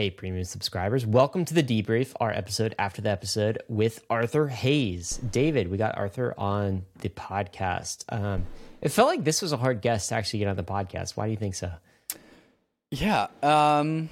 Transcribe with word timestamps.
Hey, 0.00 0.08
premium 0.08 0.44
subscribers, 0.44 1.04
welcome 1.04 1.44
to 1.44 1.52
the 1.52 1.62
debrief, 1.62 2.14
our 2.20 2.30
episode 2.30 2.74
after 2.78 3.02
the 3.02 3.10
episode 3.10 3.62
with 3.68 4.02
Arthur 4.08 4.48
Hayes. 4.48 5.18
David, 5.18 5.70
we 5.70 5.76
got 5.76 5.98
Arthur 5.98 6.32
on 6.38 6.86
the 7.00 7.10
podcast. 7.10 8.04
Um, 8.08 8.46
it 8.80 8.92
felt 8.92 9.08
like 9.08 9.24
this 9.24 9.42
was 9.42 9.52
a 9.52 9.58
hard 9.58 9.82
guest 9.82 10.08
to 10.08 10.14
actually 10.14 10.38
get 10.38 10.48
on 10.48 10.56
the 10.56 10.64
podcast. 10.64 11.18
Why 11.18 11.26
do 11.26 11.32
you 11.32 11.36
think 11.36 11.54
so? 11.54 11.70
Yeah, 12.90 13.26
um, 13.42 14.08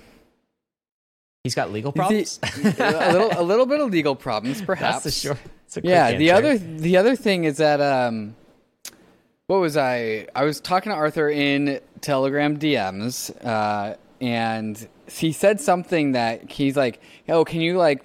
He's 1.43 1.55
got 1.55 1.73
legal 1.73 1.93
problems. 1.93 2.39
a 2.43 3.11
little, 3.11 3.31
a 3.41 3.43
little 3.43 3.65
bit 3.65 3.81
of 3.81 3.91
legal 3.91 4.15
problems, 4.15 4.61
perhaps. 4.67 5.05
That's 5.05 5.05
the 5.05 5.29
short. 5.29 5.39
it's 5.65 5.79
a 5.79 5.81
quick 5.81 5.91
yeah, 5.91 6.15
the 6.15 6.33
other, 6.33 6.59
the 6.59 6.99
other 6.99 7.17
thing 7.17 7.45
is 7.45 7.57
that, 7.57 7.81
um, 7.81 8.37
what 9.47 9.63
was 9.63 9.79
I? 9.79 10.27
I 10.37 10.45
was 10.45 10.61
talking 10.61 10.93
to 10.93 10.97
Arthur 10.97 11.31
in 11.31 11.81
Telegram 12.03 12.59
DMs, 12.59 13.35
uh, 13.43 13.97
and 14.21 14.89
he 15.11 15.33
said 15.33 15.61
something 15.61 16.13
that 16.13 16.51
he's 16.51 16.77
like, 16.77 17.01
"Oh, 17.29 17.45
can 17.45 17.61
you 17.61 17.77
like, 17.79 18.05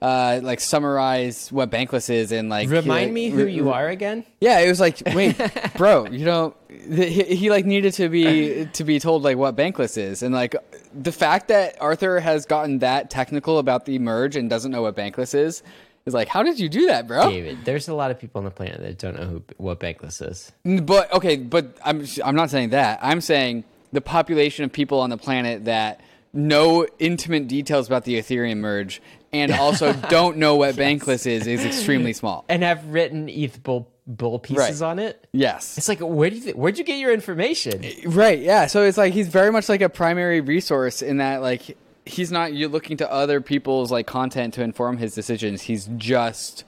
uh, 0.00 0.40
like 0.42 0.60
summarize 0.60 1.50
what 1.52 1.70
Bankless 1.70 2.10
is 2.10 2.32
and 2.32 2.48
like 2.48 2.68
Remind 2.68 3.08
he- 3.08 3.12
me 3.12 3.30
who 3.30 3.44
re- 3.44 3.52
you 3.52 3.70
are 3.70 3.88
again. 3.88 4.24
Yeah, 4.40 4.58
it 4.60 4.68
was 4.68 4.80
like, 4.80 5.00
wait, 5.14 5.36
bro, 5.76 6.06
you 6.06 6.24
know, 6.24 6.54
he, 6.68 7.22
he 7.36 7.50
like 7.50 7.64
needed 7.64 7.92
to 7.94 8.08
be 8.08 8.66
to 8.72 8.84
be 8.84 8.98
told 8.98 9.22
like 9.22 9.36
what 9.36 9.56
Bankless 9.56 9.96
is, 9.96 10.22
and 10.22 10.34
like 10.34 10.56
the 10.92 11.12
fact 11.12 11.48
that 11.48 11.80
Arthur 11.80 12.20
has 12.20 12.44
gotten 12.46 12.80
that 12.80 13.10
technical 13.10 13.58
about 13.58 13.84
the 13.86 13.98
merge 13.98 14.36
and 14.36 14.50
doesn't 14.50 14.70
know 14.72 14.82
what 14.82 14.96
Bankless 14.96 15.34
is 15.34 15.62
is 16.04 16.14
like, 16.14 16.26
how 16.26 16.42
did 16.42 16.58
you 16.58 16.68
do 16.68 16.86
that, 16.86 17.06
bro? 17.06 17.30
David, 17.30 17.58
there's 17.64 17.86
a 17.86 17.94
lot 17.94 18.10
of 18.10 18.18
people 18.18 18.40
on 18.40 18.44
the 18.44 18.50
planet 18.50 18.80
that 18.80 18.98
don't 18.98 19.16
know 19.16 19.24
who 19.26 19.42
what 19.58 19.78
Bankless 19.78 20.20
is. 20.28 20.50
But 20.82 21.12
okay, 21.12 21.36
but 21.36 21.76
I'm 21.84 22.04
I'm 22.24 22.34
not 22.34 22.50
saying 22.50 22.70
that. 22.70 22.98
I'm 23.02 23.20
saying 23.20 23.62
the 23.92 24.00
population 24.00 24.64
of 24.64 24.72
people 24.72 25.00
on 25.00 25.10
the 25.10 25.16
planet 25.18 25.64
that 25.66 26.00
know 26.32 26.86
intimate 26.98 27.46
details 27.48 27.86
about 27.86 28.04
the 28.04 28.18
Ethereum 28.18 28.56
merge 28.58 29.02
and 29.32 29.52
also 29.64 29.92
don't 30.08 30.36
know 30.38 30.56
what 30.56 30.74
Bankless 30.76 31.26
is 31.26 31.46
is 31.46 31.64
extremely 31.64 32.12
small. 32.12 32.44
And 32.48 32.62
have 32.62 32.84
written 32.86 33.28
ETH 33.28 33.62
bull, 33.62 33.88
bull 34.06 34.38
pieces 34.38 34.80
Right. 34.80 34.88
on 34.88 34.98
it. 34.98 35.26
Yes. 35.32 35.76
It's 35.78 35.88
like, 35.88 36.00
where 36.00 36.30
do 36.30 36.36
you 36.36 36.42
th- 36.42 36.56
where'd 36.56 36.78
you 36.78 36.84
get 36.84 36.98
your 36.98 37.12
information? 37.12 37.84
Eh, 37.84 37.94
right, 38.06 38.38
yeah. 38.38 38.66
So 38.66 38.82
it's 38.82 38.96
like 38.98 39.12
he's 39.12 39.28
very 39.28 39.52
much 39.52 39.68
like 39.68 39.80
a 39.82 39.88
primary 39.88 40.40
resource 40.40 41.02
in 41.02 41.18
that 41.18 41.42
like 41.42 41.76
he's 42.06 42.32
not 42.32 42.52
you 42.52 42.68
looking 42.68 42.96
to 42.96 43.12
other 43.12 43.40
people's 43.40 43.92
like 43.92 44.06
content 44.06 44.54
to 44.54 44.62
inform 44.62 44.96
his 44.96 45.14
decisions. 45.14 45.62
He's 45.62 45.88
just 45.98 46.64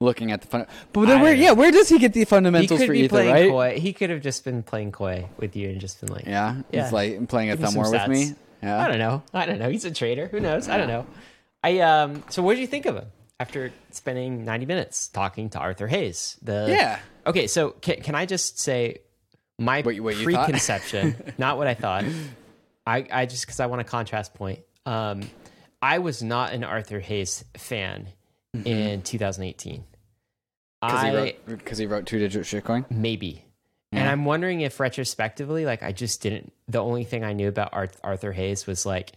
looking 0.00 0.30
at 0.32 0.40
the 0.40 0.46
fun. 0.46 0.66
But 0.92 1.06
then 1.06 1.20
where 1.20 1.34
know. 1.34 1.42
yeah, 1.42 1.52
where 1.52 1.70
does 1.70 1.88
he 1.88 1.98
get 1.98 2.12
the 2.12 2.20
He 2.20 2.24
fundamentals 2.24 2.78
could 2.80 2.86
for 2.88 3.08
playing 3.08 3.32
right? 3.32 3.50
coy. 3.50 3.80
He 3.80 3.92
could 3.92 4.10
have 4.10 4.20
just 4.22 4.44
been 4.44 4.62
playing 4.62 4.92
coy 4.92 5.28
with 5.38 5.56
you 5.56 5.68
and 5.70 5.80
just 5.80 6.00
been 6.00 6.12
like, 6.12 6.26
Yeah, 6.26 6.62
Yeah. 6.70 6.84
he's 6.84 6.92
like 6.92 7.28
playing 7.28 7.50
a 7.50 7.56
thumb 7.56 7.74
war 7.74 7.90
with 7.90 8.08
me. 8.08 8.34
Yeah, 8.62 8.78
I 8.84 8.88
don't 8.88 8.98
know. 8.98 9.22
I 9.34 9.46
don't 9.46 9.58
know. 9.58 9.70
He's 9.70 9.84
a 9.84 9.90
trader. 9.90 10.26
Who 10.28 10.40
knows? 10.40 10.68
I 10.68 10.76
don't 10.76 10.88
know. 10.88 11.06
I 11.62 11.78
um. 11.80 12.22
So 12.30 12.42
what 12.42 12.54
did 12.54 12.60
you 12.60 12.66
think 12.66 12.86
of 12.86 12.96
him 12.96 13.06
after 13.40 13.72
spending 13.90 14.44
ninety 14.44 14.66
minutes 14.66 15.08
talking 15.08 15.50
to 15.50 15.58
Arthur 15.58 15.86
Hayes? 15.88 16.36
The 16.42 16.66
Yeah. 16.68 16.98
Okay, 17.26 17.46
so 17.46 17.70
can, 17.70 18.00
can 18.00 18.14
I 18.14 18.26
just 18.26 18.58
say 18.58 18.98
my 19.58 19.82
What 19.82 19.98
what 20.00 20.14
preconception, 20.16 21.16
not 21.38 21.56
what 21.58 21.66
I 21.66 21.74
thought. 21.74 22.04
I 22.86 23.06
I 23.12 23.26
just 23.26 23.44
because 23.44 23.60
I 23.60 23.66
want 23.66 23.80
a 23.80 23.84
contrast 23.84 24.34
point. 24.34 24.60
Um, 24.86 25.22
I 25.82 25.98
was 25.98 26.22
not 26.22 26.52
an 26.52 26.64
Arthur 26.64 26.98
Hayes 27.00 27.44
fan 27.56 28.08
in 28.54 29.02
2018. 29.02 29.84
because 30.80 31.02
he 31.02 31.10
wrote 31.16 31.34
because 31.46 31.78
he 31.78 31.86
wrote 31.86 32.06
two 32.06 32.18
digit 32.18 32.44
shitcoin. 32.44 32.90
maybe. 32.90 33.44
And 33.90 34.06
I'm 34.06 34.26
wondering 34.26 34.60
if 34.60 34.80
retrospectively, 34.80 35.64
like 35.64 35.82
I 35.82 35.92
just 35.92 36.20
didn't. 36.20 36.52
The 36.68 36.78
only 36.78 37.04
thing 37.04 37.24
I 37.24 37.32
knew 37.32 37.48
about 37.48 37.72
Arthur 38.02 38.32
Hayes 38.32 38.66
was 38.66 38.84
like 38.84 39.12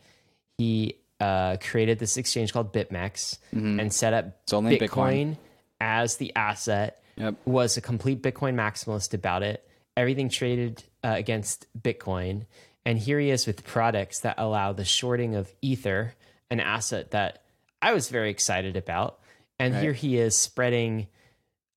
he 0.57 0.95
uh, 1.19 1.57
created 1.61 1.99
this 1.99 2.15
exchange 2.17 2.53
called 2.53 2.71
BitMEX 2.73 3.37
and 3.51 3.93
set 3.93 4.13
up 4.13 4.39
It's 4.43 4.53
only 4.53 4.77
Bitcoin, 4.79 4.89
Bitcoin. 4.89 5.37
as 5.81 6.15
the 6.17 6.33
asset. 6.35 7.03
Yep. 7.17 7.35
Was 7.45 7.75
a 7.75 7.81
complete 7.81 8.23
Bitcoin 8.23 8.55
maximalist 8.55 9.13
about 9.13 9.43
it. 9.43 9.67
Everything 9.97 10.29
traded 10.29 10.83
uh, 11.03 11.09
against 11.17 11.67
Bitcoin, 11.79 12.45
and 12.85 12.97
here 12.97 13.19
he 13.19 13.29
is 13.29 13.45
with 13.45 13.65
products 13.65 14.21
that 14.21 14.35
allow 14.37 14.71
the 14.71 14.85
shorting 14.85 15.35
of 15.35 15.51
Ether, 15.61 16.13
an 16.49 16.61
asset 16.61 17.11
that 17.11 17.43
I 17.81 17.93
was 17.93 18.09
very 18.09 18.29
excited 18.29 18.75
about. 18.75 19.19
And 19.59 19.75
here 19.75 19.93
he 19.93 20.17
is 20.17 20.35
spreading 20.35 21.07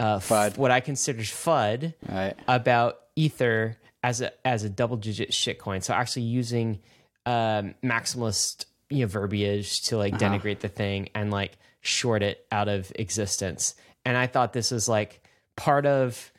uh, 0.00 0.20
f- 0.26 0.56
what 0.56 0.70
I 0.70 0.80
consider 0.80 1.22
FUD 1.22 1.92
Right. 2.08 2.34
about 2.48 2.98
Ether 3.14 3.76
as 4.02 4.20
a 4.22 4.32
as 4.46 4.64
a 4.64 4.70
double 4.70 4.96
digit 4.96 5.30
shitcoin. 5.32 5.82
So 5.82 5.92
actually 5.92 6.22
using 6.22 6.80
um, 7.26 7.74
maximalist 7.84 8.64
you 8.90 9.00
know 9.00 9.06
verbiage 9.06 9.82
to 9.82 9.98
like 9.98 10.14
denigrate 10.18 10.60
the 10.60 10.68
thing 10.68 11.10
and 11.14 11.30
like 11.30 11.52
short 11.82 12.22
it 12.22 12.46
out 12.50 12.68
of 12.68 12.90
existence. 12.96 13.74
And 14.06 14.16
I 14.16 14.26
thought 14.26 14.52
this 14.54 14.70
was 14.70 14.88
like 14.88 15.22
part 15.56 15.84
of 15.84 16.32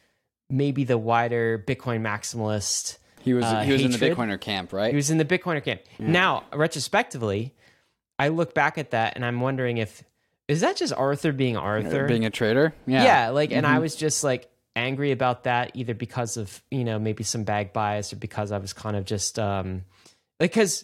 maybe 0.49 0.83
the 0.83 0.97
wider 0.97 1.63
Bitcoin 1.65 2.01
maximalist. 2.01 2.97
He 3.21 3.33
was 3.33 3.45
uh, 3.45 3.61
he 3.61 3.71
was 3.73 3.83
in 3.83 3.91
the. 3.91 3.97
Bitcoiner 3.99 4.39
camp, 4.41 4.73
right? 4.73 4.89
He 4.89 4.95
was 4.95 5.11
in 5.11 5.17
the 5.19 5.25
Bitcoiner 5.25 5.63
camp. 5.63 5.81
Now, 5.99 6.43
retrospectively, 6.53 7.53
I 8.19 8.29
look 8.29 8.53
back 8.53 8.77
at 8.77 8.91
that 8.91 9.13
and 9.15 9.25
I'm 9.25 9.41
wondering 9.41 9.77
if 9.77 10.03
is 10.47 10.61
that 10.61 10.77
just 10.77 10.93
Arthur 10.93 11.31
being 11.31 11.57
Arthur? 11.57 12.07
being 12.07 12.23
a 12.25 12.29
traitor? 12.29 12.73
Yeah. 12.85 13.03
yeah, 13.03 13.29
like 13.29 13.51
and 13.51 13.65
i 13.65 13.79
was 13.79 13.95
just 13.95 14.23
like 14.23 14.49
angry 14.75 15.11
about 15.11 15.45
that 15.45 15.71
either 15.73 15.93
because 15.93 16.37
of 16.37 16.61
you 16.69 16.83
know 16.83 16.99
maybe 16.99 17.23
some 17.23 17.43
bag 17.45 17.71
bias 17.73 18.11
or 18.11 18.17
because 18.17 18.51
i 18.51 18.57
was 18.57 18.73
kind 18.73 18.95
of 18.97 19.05
just 19.05 19.39
um 19.39 19.83
because 20.39 20.83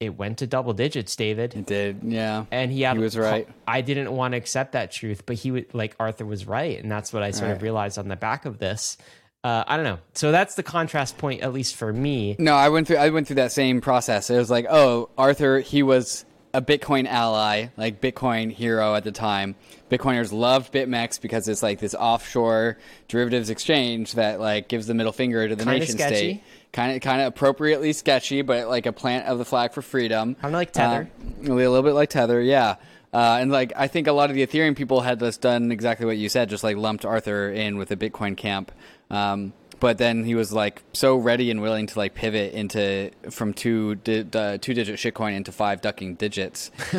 it 0.00 0.16
went 0.16 0.38
to 0.38 0.46
double 0.46 0.72
digits 0.72 1.14
david 1.16 1.54
It 1.54 1.66
did. 1.66 2.00
Yeah. 2.02 2.44
and 2.50 2.70
he 2.72 2.82
had 2.82 2.96
He 2.96 3.02
was 3.02 3.16
right. 3.16 3.48
i 3.66 3.80
didn't 3.80 4.10
want 4.12 4.32
to 4.32 4.38
accept 4.38 4.72
that 4.72 4.90
truth 4.90 5.24
but 5.24 5.36
he 5.36 5.50
would 5.52 5.72
like 5.72 5.94
arthur 6.00 6.24
was 6.26 6.46
right 6.46 6.80
and 6.82 6.90
that's 6.90 7.12
what 7.12 7.22
i 7.22 7.30
sort 7.30 7.50
of 7.52 7.62
realized 7.62 7.96
on 7.98 8.08
the 8.08 8.16
back 8.16 8.44
of 8.44 8.58
this 8.58 8.98
uh, 9.44 9.62
i 9.68 9.76
don't 9.76 9.84
know 9.84 9.98
so 10.14 10.32
that's 10.32 10.56
the 10.56 10.64
contrast 10.64 11.16
point 11.16 11.40
at 11.42 11.52
least 11.52 11.76
for 11.76 11.92
me 11.92 12.34
No, 12.40 12.54
I 12.54 12.68
went 12.70 12.88
through 12.88 12.96
I 12.96 13.10
went 13.10 13.28
through 13.28 13.36
that 13.36 13.52
same 13.52 13.80
process. 13.80 14.30
It 14.30 14.36
was 14.36 14.50
like, 14.50 14.66
oh, 14.68 15.10
Arthur, 15.16 15.60
he 15.60 15.84
was 15.84 16.24
a 16.58 16.60
Bitcoin 16.60 17.06
ally, 17.06 17.68
like 17.76 18.00
Bitcoin 18.00 18.50
hero 18.50 18.96
at 18.96 19.04
the 19.04 19.12
time. 19.12 19.54
Bitcoiners 19.90 20.32
loved 20.32 20.72
BitMEX 20.72 21.20
because 21.20 21.46
it's 21.46 21.62
like 21.62 21.78
this 21.78 21.94
offshore 21.94 22.78
derivatives 23.06 23.48
exchange 23.48 24.14
that 24.14 24.40
like 24.40 24.66
gives 24.66 24.88
the 24.88 24.94
middle 24.94 25.12
finger 25.12 25.46
to 25.48 25.54
the 25.54 25.62
Kinda 25.62 25.78
nation 25.78 25.94
sketchy. 25.94 26.16
state. 26.16 26.42
Kind 26.72 26.96
of, 26.96 27.00
kind 27.00 27.20
of 27.20 27.28
appropriately 27.28 27.92
sketchy, 27.92 28.42
but 28.42 28.68
like 28.68 28.86
a 28.86 28.92
plant 28.92 29.26
of 29.26 29.38
the 29.38 29.44
flag 29.44 29.72
for 29.72 29.82
freedom. 29.82 30.34
Kinda 30.34 30.56
like 30.56 30.72
Tether. 30.72 31.08
Uh, 31.46 31.52
a 31.52 31.54
little 31.54 31.82
bit 31.84 31.92
like 31.94 32.10
Tether, 32.10 32.40
yeah. 32.40 32.74
Uh, 33.14 33.38
and 33.40 33.52
like 33.52 33.72
I 33.76 33.86
think 33.86 34.08
a 34.08 34.12
lot 34.12 34.28
of 34.30 34.34
the 34.34 34.44
Ethereum 34.44 34.74
people 34.76 35.00
had 35.00 35.20
just 35.20 35.40
done 35.40 35.70
exactly 35.70 36.06
what 36.06 36.16
you 36.18 36.28
said, 36.28 36.48
just 36.50 36.64
like 36.64 36.76
lumped 36.76 37.04
Arthur 37.04 37.50
in 37.52 37.78
with 37.78 37.88
the 37.88 37.96
Bitcoin 37.96 38.36
camp. 38.36 38.72
Um, 39.10 39.52
but 39.80 39.98
then 39.98 40.24
he 40.24 40.34
was 40.34 40.52
like 40.52 40.82
so 40.92 41.16
ready 41.16 41.50
and 41.50 41.60
willing 41.60 41.86
to 41.86 41.98
like 41.98 42.14
pivot 42.14 42.52
into 42.52 43.10
from 43.30 43.54
two 43.54 43.96
di- 43.96 44.26
uh, 44.34 44.58
two 44.58 44.74
digit 44.74 44.96
shitcoin 44.96 45.34
into 45.34 45.52
five 45.52 45.80
ducking 45.80 46.14
digits. 46.14 46.70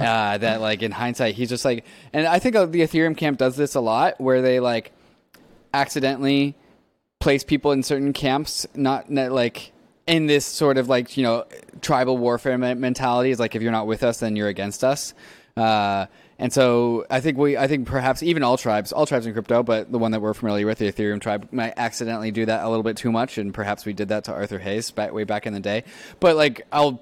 uh, 0.00 0.38
that 0.38 0.60
like 0.60 0.82
in 0.82 0.90
hindsight, 0.90 1.34
he's 1.34 1.48
just 1.48 1.64
like, 1.64 1.84
and 2.12 2.26
I 2.26 2.38
think 2.38 2.56
uh, 2.56 2.66
the 2.66 2.80
Ethereum 2.80 3.16
camp 3.16 3.38
does 3.38 3.56
this 3.56 3.74
a 3.74 3.80
lot, 3.80 4.20
where 4.20 4.42
they 4.42 4.60
like 4.60 4.92
accidentally 5.72 6.56
place 7.20 7.44
people 7.44 7.72
in 7.72 7.82
certain 7.82 8.12
camps, 8.12 8.66
not, 8.74 9.10
not 9.10 9.32
like 9.32 9.72
in 10.06 10.26
this 10.26 10.44
sort 10.44 10.76
of 10.76 10.88
like 10.88 11.16
you 11.16 11.22
know 11.22 11.46
tribal 11.80 12.18
warfare 12.18 12.58
mentality. 12.58 13.30
Is 13.30 13.38
like 13.38 13.54
if 13.54 13.62
you're 13.62 13.72
not 13.72 13.86
with 13.86 14.02
us, 14.02 14.18
then 14.18 14.36
you're 14.36 14.48
against 14.48 14.82
us. 14.82 15.14
Uh, 15.56 16.06
and 16.44 16.52
so 16.52 17.06
I 17.08 17.20
think 17.20 17.38
we, 17.38 17.56
I 17.56 17.66
think 17.66 17.88
perhaps 17.88 18.22
even 18.22 18.42
all 18.42 18.58
tribes, 18.58 18.92
all 18.92 19.06
tribes 19.06 19.24
in 19.24 19.32
crypto, 19.32 19.62
but 19.62 19.90
the 19.90 19.96
one 19.96 20.10
that 20.10 20.20
we're 20.20 20.34
familiar 20.34 20.66
with, 20.66 20.76
the 20.76 20.92
Ethereum 20.92 21.18
tribe, 21.18 21.48
might 21.52 21.72
accidentally 21.78 22.32
do 22.32 22.44
that 22.44 22.62
a 22.62 22.68
little 22.68 22.82
bit 22.82 22.98
too 22.98 23.10
much, 23.10 23.38
and 23.38 23.54
perhaps 23.54 23.86
we 23.86 23.94
did 23.94 24.08
that 24.08 24.24
to 24.24 24.32
Arthur 24.34 24.58
Hayes 24.58 24.94
way 24.94 25.24
back 25.24 25.46
in 25.46 25.54
the 25.54 25.60
day. 25.60 25.84
But 26.20 26.36
like 26.36 26.66
I'll 26.70 27.00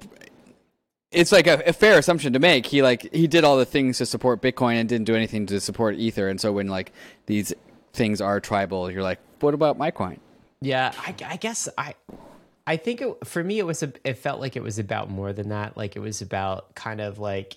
it's 1.10 1.32
like 1.32 1.48
a, 1.48 1.60
a 1.66 1.72
fair 1.72 1.98
assumption 1.98 2.34
to 2.34 2.38
make. 2.38 2.66
He 2.66 2.82
like 2.82 3.12
he 3.12 3.26
did 3.26 3.42
all 3.42 3.56
the 3.56 3.64
things 3.64 3.98
to 3.98 4.06
support 4.06 4.40
Bitcoin 4.40 4.76
and 4.76 4.88
didn't 4.88 5.06
do 5.06 5.16
anything 5.16 5.46
to 5.46 5.58
support 5.58 5.96
Ether. 5.96 6.28
And 6.28 6.40
so 6.40 6.52
when 6.52 6.68
like 6.68 6.92
these 7.26 7.52
things 7.92 8.20
are 8.20 8.38
tribal, 8.38 8.92
you're 8.92 9.02
like, 9.02 9.18
what 9.40 9.54
about 9.54 9.76
my 9.76 9.90
coin? 9.90 10.20
Yeah, 10.60 10.92
I, 10.98 11.16
I 11.26 11.36
guess 11.36 11.68
I, 11.76 11.96
I 12.64 12.76
think 12.76 13.00
it, 13.00 13.26
for 13.26 13.42
me 13.42 13.58
it 13.58 13.66
was 13.66 13.82
a, 13.82 13.92
it 14.04 14.18
felt 14.18 14.40
like 14.40 14.54
it 14.54 14.62
was 14.62 14.78
about 14.78 15.10
more 15.10 15.32
than 15.32 15.48
that. 15.48 15.76
Like 15.76 15.96
it 15.96 16.00
was 16.00 16.22
about 16.22 16.76
kind 16.76 17.00
of 17.00 17.18
like 17.18 17.56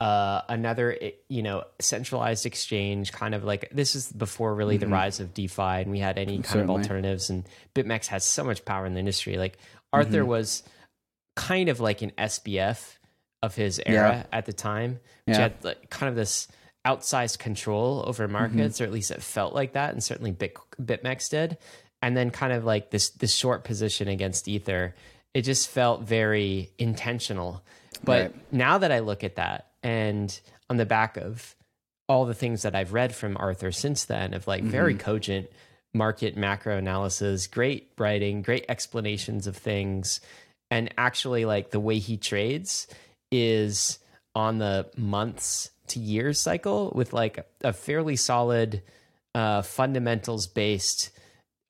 uh, 0.00 0.42
another 0.48 0.96
eh, 1.00 1.10
you 1.28 1.42
know 1.42 1.64
centralized 1.80 2.46
exchange. 2.46 3.12
Kind 3.12 3.34
of 3.34 3.44
like 3.44 3.68
this 3.72 3.94
is 3.94 4.12
before 4.12 4.54
really 4.54 4.76
the 4.76 4.86
rise 4.88 5.20
of 5.20 5.34
DeFi, 5.34 5.62
and 5.82 5.90
we 5.90 5.98
had 5.98 6.18
any 6.18 6.36
kind 6.36 6.46
Certainly. 6.46 6.74
of 6.74 6.80
alternatives. 6.82 7.30
And 7.30 7.44
BitMEX 7.74 8.06
has 8.06 8.24
so 8.24 8.44
much 8.44 8.64
power 8.64 8.86
in 8.86 8.94
the 8.94 9.00
industry. 9.00 9.36
Like 9.38 9.58
Arthur 9.92 10.24
was 10.24 10.62
kind 11.36 11.68
of 11.68 11.80
like 11.80 12.02
an 12.02 12.12
SBF 12.18 12.96
of 13.42 13.54
his 13.54 13.80
era 13.86 14.26
at 14.32 14.46
the 14.46 14.52
time, 14.52 14.98
which 15.24 15.36
Yeah. 15.36 15.42
had 15.42 15.64
like, 15.64 15.90
kind 15.90 16.10
of 16.10 16.16
this 16.16 16.48
outsized 16.86 17.38
control 17.38 18.02
over 18.06 18.26
markets, 18.28 18.80
or 18.80 18.84
at 18.84 18.92
least 18.92 19.10
it 19.10 19.22
felt 19.22 19.54
like 19.54 19.72
that, 19.74 19.92
and 19.92 20.02
certainly 20.02 20.30
Bit, 20.32 20.56
BitMEX 20.80 21.28
did. 21.28 21.58
And 22.02 22.16
then 22.16 22.30
kind 22.30 22.52
of 22.52 22.64
like 22.64 22.90
this 22.90 23.10
this 23.10 23.34
short 23.34 23.64
position 23.64 24.06
against 24.08 24.46
Ether. 24.48 24.94
It 25.34 25.40
it 25.40 25.42
just 25.42 25.68
felt 25.68 26.02
very 26.02 26.70
intentional. 26.78 27.62
But 28.02 28.32
Right. 28.32 28.52
now 28.52 28.78
that 28.78 28.90
I 28.92 29.00
look 29.00 29.22
at 29.24 29.36
that 29.36 29.67
and 29.82 30.38
on 30.70 30.76
the 30.76 30.86
back 30.86 31.16
of 31.16 31.54
all 32.08 32.24
the 32.24 32.34
things 32.34 32.62
that 32.62 32.74
I've 32.74 32.92
read 32.92 33.14
from 33.14 33.36
Arthur 33.36 33.70
since 33.72 34.04
then 34.06 34.32
of 34.34 34.46
like 34.46 34.62
very 34.64 34.94
cogent 34.94 35.48
market 35.94 36.36
macro 36.36 36.76
analysis, 36.76 37.46
great 37.46 37.90
writing, 37.98 38.42
great 38.42 38.64
explanations 38.68 39.46
of 39.46 39.56
things, 39.56 40.20
and 40.70 40.92
actually 40.96 41.44
like 41.44 41.70
the 41.70 41.80
way 41.80 41.98
he 41.98 42.16
trades 42.16 42.86
is 43.30 43.98
on 44.34 44.58
the 44.58 44.88
months 44.96 45.70
to 45.88 45.98
years 46.00 46.38
cycle 46.40 46.92
with 46.94 47.12
like 47.12 47.46
a 47.62 47.72
fairly 47.72 48.16
solid 48.16 48.82
uh, 49.34 49.62
fundamentals 49.62 50.46
based 50.46 51.10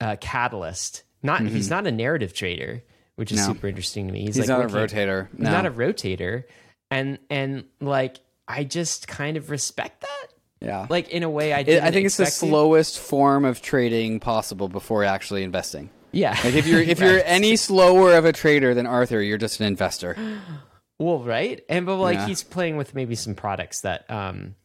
uh, 0.01 0.15
catalyst. 0.21 1.03
Not 1.21 1.41
he's 1.41 1.69
not 1.69 1.85
a 1.87 1.91
narrative 1.91 2.33
trader, 2.33 2.81
which 3.15 3.31
is 3.31 3.39
No. 3.39 3.53
super 3.53 3.67
interesting 3.67 4.07
to 4.07 4.13
me. 4.13 4.25
He's, 4.25 4.35
He's 4.37 4.49
like 4.49 4.57
not 4.57 4.65
a 4.71 4.73
rotator. 4.73 5.27
He's 5.31 5.39
No. 5.41 5.51
not 5.51 5.65
a 5.65 5.71
rotator, 5.71 6.43
and 6.91 7.19
and 7.29 7.65
like 7.81 8.17
I 8.47 8.63
just 8.63 9.07
kind 9.07 9.37
of 9.37 9.49
respect 9.49 10.01
that. 10.01 10.27
yeah. 10.61 10.87
Like 10.89 11.09
in 11.09 11.23
a 11.23 11.29
way, 11.29 11.53
I 11.53 11.59
It- 11.59 11.83
I 11.83 11.91
think 11.91 12.05
it's 12.05 12.17
the 12.17 12.23
expect 12.23 12.43
it. 12.43 12.49
slowest 12.49 12.99
form 12.99 13.45
of 13.45 13.61
trading 13.61 14.19
possible 14.19 14.67
before 14.69 15.03
actually 15.03 15.43
investing. 15.43 15.89
Yeah, 16.11 16.31
Like 16.43 16.55
if 16.55 16.65
you're 16.65 16.81
if 16.81 16.99
you're 17.03 17.21
any 17.25 17.55
slower 17.55 18.15
of 18.15 18.25
a 18.25 18.33
trader 18.33 18.73
than 18.73 18.87
Arthur, 18.87 19.21
you're 19.21 19.37
just 19.37 19.59
an 19.59 19.67
investor. 19.67 20.15
well, 20.99 21.19
right, 21.23 21.63
and 21.69 21.85
but 21.85 21.97
like 21.97 22.17
Yeah. 22.17 22.27
he's 22.27 22.43
playing 22.43 22.77
with 22.77 22.95
maybe 22.95 23.13
some 23.15 23.35
products 23.35 23.81
that 23.81 24.09
um 24.09 24.55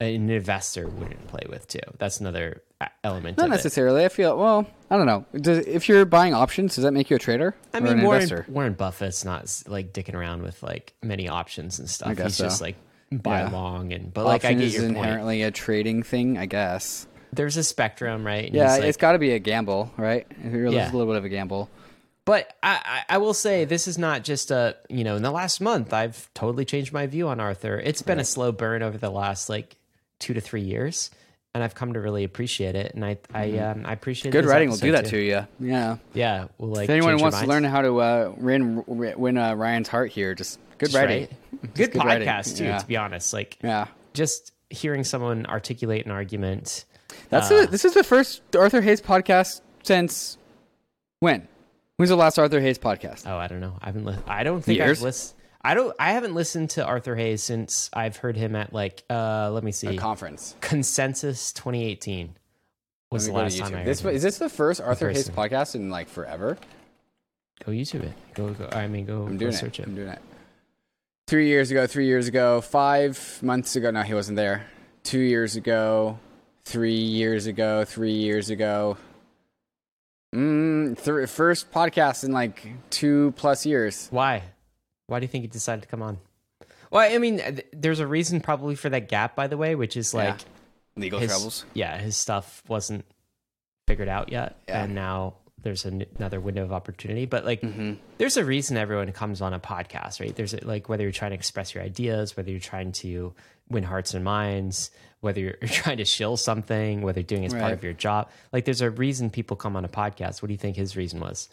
an 0.00 0.30
investor 0.30 0.88
wouldn't 0.88 1.26
play 1.28 1.44
with 1.48 1.68
too. 1.68 1.80
That's 1.98 2.20
another 2.20 2.62
element. 3.02 3.38
Not 3.38 3.46
of 3.46 3.52
it. 3.52 3.56
necessarily. 3.56 4.04
I 4.04 4.08
feel 4.08 4.36
well. 4.36 4.66
I 4.90 4.96
don't 4.96 5.06
know. 5.06 5.24
Does, 5.34 5.66
if 5.66 5.88
you're 5.88 6.04
buying 6.04 6.34
options, 6.34 6.74
does 6.76 6.84
that 6.84 6.92
make 6.92 7.10
you 7.10 7.16
a 7.16 7.18
trader? 7.18 7.54
I 7.72 7.78
or 7.78 7.80
mean, 7.80 7.92
an 7.98 8.02
Warren, 8.04 8.22
investor. 8.22 8.46
Warren 8.50 8.74
Buffett's 8.74 9.24
not 9.24 9.62
like 9.66 9.92
dicking 9.92 10.14
around 10.14 10.42
with 10.42 10.62
like 10.62 10.94
many 11.02 11.28
options 11.28 11.78
and 11.78 11.88
stuff. 11.88 12.16
guess 12.16 12.36
He's 12.36 12.38
just 12.38 12.60
like 12.60 12.76
buy 13.10 13.40
Yeah. 13.40 13.50
long 13.50 13.92
and 13.92 14.12
but 14.12 14.24
like 14.24 14.44
I 14.44 14.48
Option 14.48 14.58
get 14.58 14.64
is 14.66 14.74
your 14.74 14.82
point. 14.84 14.96
inherently 14.98 15.42
a 15.42 15.50
trading 15.50 16.02
thing, 16.02 16.38
I 16.38 16.46
guess. 16.46 17.06
There's 17.32 17.56
a 17.56 17.64
spectrum, 17.64 18.24
right? 18.26 18.46
And 18.46 18.54
Yeah, 18.54 18.70
he's, 18.70 18.78
like- 18.80 18.88
it's 18.88 18.96
got 18.98 19.12
to 19.12 19.18
be 19.18 19.32
a 19.32 19.38
gamble, 19.38 19.92
right? 19.96 20.26
It's 20.42 20.54
a 20.54 20.96
little 20.96 21.06
bit 21.06 21.16
of 21.16 21.24
a 21.24 21.28
gamble. 21.28 21.68
But 22.24 22.52
I, 22.62 23.02
I 23.08 23.14
I 23.14 23.18
will 23.18 23.34
say 23.34 23.64
this 23.64 23.86
is 23.86 23.98
not 23.98 24.24
just 24.24 24.50
a 24.50 24.76
you 24.88 25.04
know 25.04 25.14
in 25.16 25.22
the 25.22 25.30
last 25.30 25.60
month 25.60 25.92
I've 25.92 26.28
totally 26.34 26.64
changed 26.64 26.92
my 26.92 27.06
view 27.06 27.28
on 27.28 27.38
Arthur. 27.40 27.78
It's 27.78 28.02
been 28.02 28.18
a 28.20 28.24
slow 28.24 28.50
burn 28.52 28.82
over 28.82 28.98
the 28.98 29.10
last 29.10 29.48
like 29.48 29.76
two 30.18 30.34
to 30.34 30.40
three 30.40 30.62
years, 30.62 31.10
and 31.56 31.64
I've 31.64 31.74
come 31.74 31.92
to 31.94 32.00
really 32.00 32.22
appreciate 32.24 32.74
it. 32.76 32.94
And 32.94 33.04
I 33.04 33.18
I 33.34 33.58
um 33.58 33.84
I 33.84 33.92
appreciate 33.92 34.30
Mm-hmm. 34.30 34.38
Good 34.38 34.44
this 34.44 34.50
writing 34.52 34.70
will 34.70 34.76
do 34.76 34.92
that 34.92 35.06
too. 35.06 35.10
to 35.18 35.22
you. 35.22 35.46
Yeah. 35.60 35.96
Yeah, 36.14 36.46
well, 36.58 36.70
like 36.70 36.84
If 36.84 36.90
anyone 36.90 37.18
wants 37.18 37.40
to 37.40 37.46
learn 37.46 37.64
how 37.64 37.82
to 37.82 37.98
uh, 38.00 38.32
win 38.36 38.84
win 38.86 39.36
uh, 39.38 39.54
Ryan's 39.54 39.88
heart 39.88 40.12
here, 40.12 40.34
just 40.34 40.58
good 40.78 40.86
Just 40.90 40.96
writing. 40.96 41.28
write. 41.62 41.74
good, 41.74 41.92
good 41.92 42.04
writing. 42.04 42.28
podcast 42.28 42.56
too. 42.58 42.64
Yeah. 42.64 42.78
To 42.78 42.86
be 42.86 42.96
honest, 42.96 43.32
like 43.32 43.58
Yeah. 43.62 43.88
just 44.14 44.52
hearing 44.70 45.02
someone 45.04 45.46
articulate 45.46 46.04
an 46.06 46.12
argument. 46.12 46.84
That's 47.30 47.50
Uh, 47.50 47.54
it. 47.54 47.70
This 47.70 47.84
is 47.84 47.94
the 47.94 48.04
first 48.04 48.42
Arthur 48.54 48.80
Hayes 48.82 49.00
podcast 49.00 49.60
since 49.82 50.38
when? 51.20 51.48
When's 51.96 52.10
the 52.10 52.16
last 52.16 52.38
Arthur 52.38 52.60
Hayes 52.60 52.78
podcast? 52.78 53.22
Oh, 53.26 53.38
I 53.38 53.46
don't 53.46 53.60
know. 53.60 53.78
I 53.80 53.86
haven't. 53.86 54.04
Li- 54.04 54.16
I 54.26 54.42
don't 54.44 54.62
think 54.62 54.78
Years? 54.78 54.98
I've 54.98 55.04
listened. 55.04 55.35
I 55.66 55.74
don't. 55.74 55.94
I 55.98 56.12
haven't 56.12 56.34
listened 56.34 56.70
to 56.70 56.84
Arthur 56.86 57.16
Hayes 57.16 57.42
since 57.42 57.90
I've 57.92 58.16
heard 58.16 58.36
him 58.36 58.54
at 58.54 58.72
like. 58.72 59.02
uh 59.10 59.50
Let 59.50 59.64
me 59.64 59.72
see. 59.72 59.88
A 59.88 59.96
conference. 59.96 60.54
Consensus 60.60 61.52
2018 61.52 62.36
was 63.10 63.26
the 63.26 63.32
last 63.32 63.58
time 63.58 63.74
I 63.74 63.78
heard 63.78 63.86
This 63.86 64.00
him. 64.02 64.10
is 64.10 64.22
this 64.22 64.38
the 64.38 64.48
first 64.48 64.80
Arthur 64.80 65.10
Hayes 65.10 65.28
podcast 65.28 65.74
in 65.74 65.90
like 65.90 66.08
forever? 66.08 66.56
Go 67.64 67.72
YouTube 67.72 68.04
it. 68.04 68.12
Go. 68.34 68.50
go 68.50 68.68
I 68.70 68.86
mean, 68.86 69.06
go. 69.06 69.22
I'm 69.24 69.32
go 69.32 69.38
doing 69.38 69.52
search 69.52 69.80
it. 69.80 69.82
it. 69.82 69.88
I'm 69.88 69.94
doing 69.96 70.08
it. 70.08 70.20
Three 71.26 71.48
years 71.48 71.72
ago, 71.72 71.88
three 71.88 72.06
years 72.06 72.28
ago, 72.28 72.60
five 72.60 73.40
months 73.42 73.74
ago. 73.74 73.90
No, 73.90 74.02
he 74.02 74.14
wasn't 74.14 74.36
there. 74.36 74.66
Two 75.02 75.18
years 75.18 75.56
ago, 75.56 76.20
three 76.64 76.94
years 76.94 77.46
ago, 77.46 77.84
three 77.84 78.12
years 78.12 78.50
ago. 78.50 78.96
Mm, 80.32 81.02
th- 81.02 81.28
first 81.28 81.72
podcast 81.72 82.22
in 82.22 82.30
like 82.30 82.68
two 82.90 83.32
plus 83.36 83.66
years. 83.66 84.06
Why? 84.12 84.42
Why 85.06 85.20
do 85.20 85.24
you 85.24 85.28
think 85.28 85.42
he 85.42 85.48
decided 85.48 85.82
to 85.82 85.88
come 85.88 86.02
on? 86.02 86.18
Well, 86.90 87.02
I 87.12 87.18
mean, 87.18 87.38
th- 87.38 87.66
there's 87.72 88.00
a 88.00 88.06
reason 88.06 88.40
probably 88.40 88.74
for 88.74 88.88
that 88.90 89.08
gap, 89.08 89.34
by 89.36 89.46
the 89.46 89.56
way, 89.56 89.74
which 89.74 89.96
is 89.96 90.14
like 90.14 90.38
Legal 90.96 91.18
his, 91.18 91.30
troubles. 91.30 91.64
Yeah, 91.74 91.96
his 91.98 92.16
stuff 92.16 92.62
wasn't 92.68 93.04
figured 93.86 94.08
out 94.08 94.30
yet, 94.32 94.56
Yeah. 94.68 94.84
and 94.84 94.94
now 94.94 95.34
there's 95.62 95.84
an, 95.84 96.04
another 96.16 96.38
window 96.40 96.62
of 96.62 96.72
opportunity. 96.72 97.26
But 97.26 97.44
like, 97.44 97.60
Mm-hmm. 97.62 97.94
there's 98.18 98.36
a 98.36 98.44
reason 98.44 98.76
everyone 98.76 99.10
comes 99.12 99.40
on 99.42 99.52
a 99.52 99.58
podcast, 99.60 100.20
right? 100.20 100.34
There's 100.34 100.54
a, 100.54 100.64
like 100.64 100.88
whether 100.88 101.02
you're 101.02 101.12
trying 101.12 101.32
to 101.32 101.36
express 101.36 101.74
your 101.74 101.82
ideas, 101.82 102.36
whether 102.36 102.50
you're 102.50 102.60
trying 102.60 102.92
to 102.92 103.34
win 103.68 103.82
hearts 103.82 104.14
and 104.14 104.24
minds, 104.24 104.90
whether 105.20 105.40
you're 105.40 105.54
trying 105.66 105.96
to 105.98 106.04
shill 106.04 106.36
something, 106.36 107.02
whether 107.02 107.22
doing 107.22 107.42
it 107.42 107.46
as 107.52 107.54
part 107.54 107.72
of 107.72 107.82
your 107.82 107.92
job. 107.94 108.30
Like, 108.52 108.64
there's 108.64 108.80
a 108.80 108.90
reason 108.90 109.28
people 109.30 109.56
come 109.56 109.74
on 109.76 109.84
a 109.84 109.88
podcast. 109.88 110.40
What 110.42 110.48
do 110.48 110.54
you 110.54 110.58
think 110.58 110.76
his 110.76 110.96
reason 110.96 111.18
was? 111.20 111.48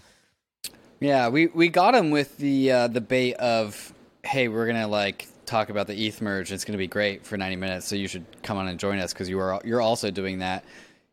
Yeah, 1.03 1.27
we, 1.27 1.47
we 1.47 1.67
got 1.67 1.95
him 1.95 2.11
with 2.11 2.37
the 2.37 2.71
uh, 2.71 2.87
the 2.87 3.01
bait 3.01 3.33
of, 3.33 3.93
hey, 4.23 4.47
we're 4.47 4.65
gonna 4.67 4.87
like 4.87 5.27
talk 5.45 5.67
about 5.67 5.87
the 5.87 6.07
ETH 6.07 6.21
merge. 6.21 6.53
It's 6.53 6.63
gonna 6.63 6.77
be 6.77 6.87
great 6.87 7.25
for 7.25 7.35
ninety 7.35 7.57
minutes, 7.57 7.85
so 7.85 7.97
you 7.97 8.07
should 8.07 8.25
come 8.41 8.57
on 8.57 8.69
and 8.69 8.79
join 8.79 8.99
us 8.99 9.11
because 9.11 9.27
you 9.27 9.37
are 9.37 9.59
you're 9.65 9.81
also 9.81 10.11
doing 10.11 10.39
that. 10.39 10.63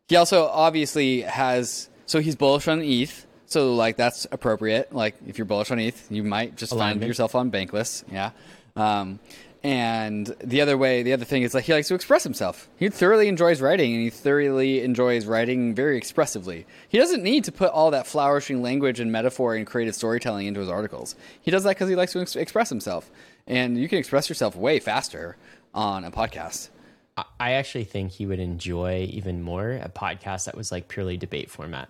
He 0.07 0.15
also 0.15 0.47
obviously 0.47 1.21
has 1.21 1.89
so 2.05 2.21
he's 2.21 2.37
bullish 2.37 2.69
on 2.69 2.81
ETH, 2.81 3.27
so 3.47 3.75
like 3.75 3.97
that's 3.97 4.25
appropriate. 4.31 4.95
Like 4.95 5.15
if 5.27 5.37
you're 5.37 5.43
bullish 5.43 5.71
on 5.71 5.79
ETH, 5.79 6.07
you 6.09 6.23
might 6.23 6.55
just 6.55 6.73
find 6.73 7.03
yourself 7.03 7.35
on 7.35 7.51
Bankless. 7.51 8.05
Yeah. 8.09 8.31
Um, 8.77 9.19
and 9.63 10.25
the 10.43 10.61
other 10.61 10.77
way, 10.77 11.03
the 11.03 11.13
other 11.13 11.25
thing 11.25 11.43
is 11.43 11.53
like 11.53 11.65
he 11.65 11.73
likes 11.73 11.87
to 11.89 11.95
express 11.95 12.23
himself. 12.23 12.67
He 12.77 12.89
thoroughly 12.89 13.27
enjoys 13.27 13.61
writing, 13.61 13.93
and 13.93 14.01
he 14.01 14.09
thoroughly 14.09 14.81
enjoys 14.81 15.25
writing 15.27 15.75
very 15.75 15.97
expressively. 15.97 16.65
He 16.89 16.97
doesn't 16.97 17.21
need 17.21 17.43
to 17.43 17.51
put 17.51 17.71
all 17.71 17.91
that 17.91 18.07
flourishing 18.07 18.61
language 18.61 18.99
and 18.99 19.11
metaphor 19.11 19.55
and 19.55 19.67
creative 19.67 19.93
storytelling 19.93 20.47
into 20.47 20.59
his 20.59 20.69
articles. 20.69 21.15
He 21.41 21.51
does 21.51 21.63
that 21.63 21.71
because 21.71 21.89
he 21.89 21.95
likes 21.95 22.13
to 22.13 22.21
ex- 22.21 22.35
express 22.35 22.69
himself, 22.69 23.11
and 23.45 23.77
you 23.77 23.87
can 23.87 23.99
express 23.99 24.29
yourself 24.29 24.55
way 24.55 24.79
faster 24.79 25.37
on 25.73 26.03
a 26.05 26.11
podcast. 26.11 26.69
I- 27.39 27.51
actually 27.53 27.83
think 27.83 28.13
he 28.13 28.25
would 28.25 28.39
enjoy 28.39 29.07
even 29.11 29.43
more 29.43 29.71
a 29.71 29.89
podcast 29.89 30.45
that 30.45 30.57
was 30.57 30.71
like 30.71 30.87
purely 30.87 31.17
debate 31.17 31.51
format. 31.51 31.89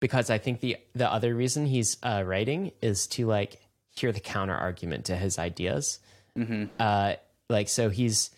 Because 0.00 0.30
I 0.30 0.38
think 0.38 0.60
the 0.60 0.78
the 0.94 1.12
other 1.12 1.34
reason 1.34 1.66
he's 1.66 1.96
uh, 2.02 2.22
writing 2.24 2.72
is 2.80 3.06
to 3.08 3.26
like 3.26 3.60
hear 3.94 4.10
the 4.10 4.20
counter 4.20 4.54
argument 4.54 5.04
to 5.06 5.16
his 5.16 5.38
ideas. 5.38 5.98
Mm-hmm. 6.38 6.64
Uh, 6.78 7.14
like 7.48 7.68
so 7.68 7.90
he's 7.90 8.30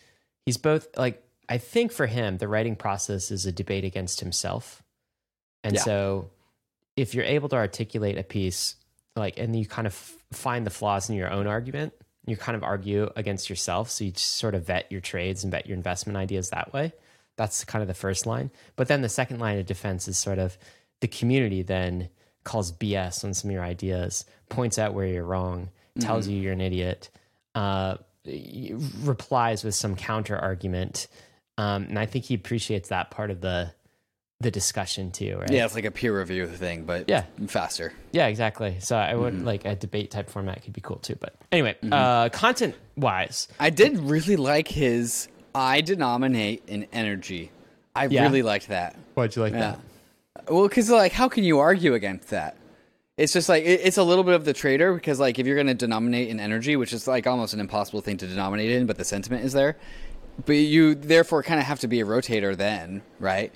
he's 0.47 0.57
both 0.57 0.89
like 0.97 1.23
I 1.49 1.59
think 1.59 1.93
for 1.93 2.07
him 2.07 2.39
the 2.39 2.49
writing 2.49 2.77
process 2.77 3.31
is 3.31 3.47
a 3.47 3.53
debate 3.53 3.85
against 3.85 4.21
himself, 4.21 4.83
and 5.63 5.75
Yeah. 5.75 5.83
so 5.83 6.31
if 6.97 7.15
you're 7.15 7.25
able 7.25 7.49
to 7.51 7.57
articulate 7.57 8.19
a 8.19 8.23
piece 8.23 8.77
like 9.17 9.39
and 9.39 9.55
you 9.57 9.67
kind 9.67 9.87
of 9.87 9.95
find 10.33 10.67
the 10.67 10.71
flaws 10.71 11.09
in 11.09 11.17
your 11.17 11.31
own 11.31 11.47
argument 11.47 11.93
you 12.27 12.37
kind 12.39 12.57
of 12.57 12.63
argue 12.65 13.11
against 13.17 13.51
yourself. 13.51 13.91
So 13.91 14.03
you 14.05 14.11
just 14.13 14.39
sort 14.39 14.55
of 14.55 14.67
vet 14.67 14.91
your 14.91 15.03
trades 15.03 15.45
and 15.45 15.51
vet 15.51 15.67
your 15.67 15.77
investment 15.77 16.17
ideas 16.17 16.49
that 16.51 16.73
way. 16.73 16.95
That's 17.37 17.65
kind 17.67 17.83
of 17.83 17.87
the 17.89 17.93
first 17.93 18.25
line. 18.25 18.51
But 18.77 18.89
then 18.89 19.03
the 19.03 19.11
second 19.11 19.41
line 19.41 19.59
of 19.59 19.67
defense 19.67 20.09
is 20.09 20.17
sort 20.17 20.39
of 20.39 20.57
the 21.03 21.07
community 21.07 21.61
then 21.61 22.09
calls 22.43 22.73
bs 22.73 23.25
on 23.25 23.35
some 23.35 23.51
of 23.51 23.55
your 23.55 23.63
ideas 23.63 24.25
points 24.49 24.79
out 24.79 24.95
where 24.95 25.07
you're 25.07 25.23
wrong 25.25 25.69
tells 26.01 26.27
you 26.27 26.41
you're 26.41 26.53
an 26.55 26.61
idiot 26.63 27.11
uh, 27.55 27.97
replies 29.05 29.65
with 29.65 29.75
some 29.75 29.97
counter 29.97 30.37
argument 30.37 31.07
um, 31.59 31.85
and 31.85 31.99
i 31.99 32.07
think 32.07 32.25
he 32.25 32.35
appreciates 32.35 32.89
that 32.89 33.11
part 33.11 33.31
of 33.31 33.41
the 33.41 33.71
the 34.41 34.51
discussion 34.51 35.11
too 35.11 35.39
right 35.41 35.51
Yeah, 35.51 35.65
it's 35.65 35.75
like 35.75 35.85
a 35.87 35.91
peer 35.93 36.19
review 36.19 36.47
thing, 36.49 36.85
but 36.85 37.09
Yeah. 37.09 37.25
faster. 37.47 37.95
yeah, 38.13 38.27
exactly. 38.27 38.77
So 38.81 38.95
I 38.97 39.15
would 39.15 39.33
Mm-hmm. 39.33 39.47
like 39.47 39.65
a 39.65 39.75
debate 39.77 40.11
type 40.11 40.29
format 40.29 40.63
could 40.63 40.73
be 40.75 40.83
cool 40.83 40.97
too. 40.97 41.15
But 41.19 41.35
anyway, 41.53 41.77
uh, 41.91 42.29
content 42.31 42.75
wise, 42.97 43.49
I 43.61 43.71
did 43.71 43.97
really 43.97 44.37
like 44.37 44.69
his 44.69 45.29
I 45.55 45.81
denominate 45.81 46.65
in 46.67 46.89
energy. 46.93 47.53
I 47.95 48.07
Yeah. 48.09 48.23
really 48.23 48.43
liked 48.43 48.69
that. 48.69 48.97
why'd 49.15 49.35
you 49.35 49.41
like 49.43 49.55
Yeah. 49.55 49.77
Well, 50.49 50.69
because 50.69 50.91
like, 50.91 51.13
how 51.13 51.29
can 51.29 51.45
you 51.45 51.61
argue 51.61 51.95
against 51.95 52.29
that? 52.31 52.57
It's 53.17 53.33
just 53.33 53.49
like 53.49 53.65
it, 53.65 53.81
it's 53.85 53.97
a 53.97 54.03
little 54.03 54.25
bit 54.25 54.35
of 54.35 54.45
the 54.45 54.53
trader 54.53 54.93
because 54.95 55.21
like 55.21 55.39
if 55.39 55.47
you're 55.47 55.55
going 55.57 55.69
to 55.69 55.75
denominate 55.75 56.29
in 56.29 56.41
energy, 56.41 56.77
which 56.77 56.93
is 56.93 57.07
like 57.07 57.27
almost 57.27 57.55
an 57.55 57.61
impossible 57.61 58.01
thing 58.01 58.17
to 58.19 58.27
denominate 58.27 58.71
in, 58.71 58.87
but 58.87 58.97
the 58.99 59.05
sentiment 59.05 59.45
is 59.45 59.53
there. 59.53 59.77
But 60.47 60.55
you 60.55 60.95
therefore 60.97 61.43
kind 61.45 61.61
of 61.61 61.67
have 61.67 61.79
to 61.81 61.89
be 61.89 62.01
a 62.01 62.05
rotator 62.05 62.57
then, 62.57 63.03
right? 63.21 63.53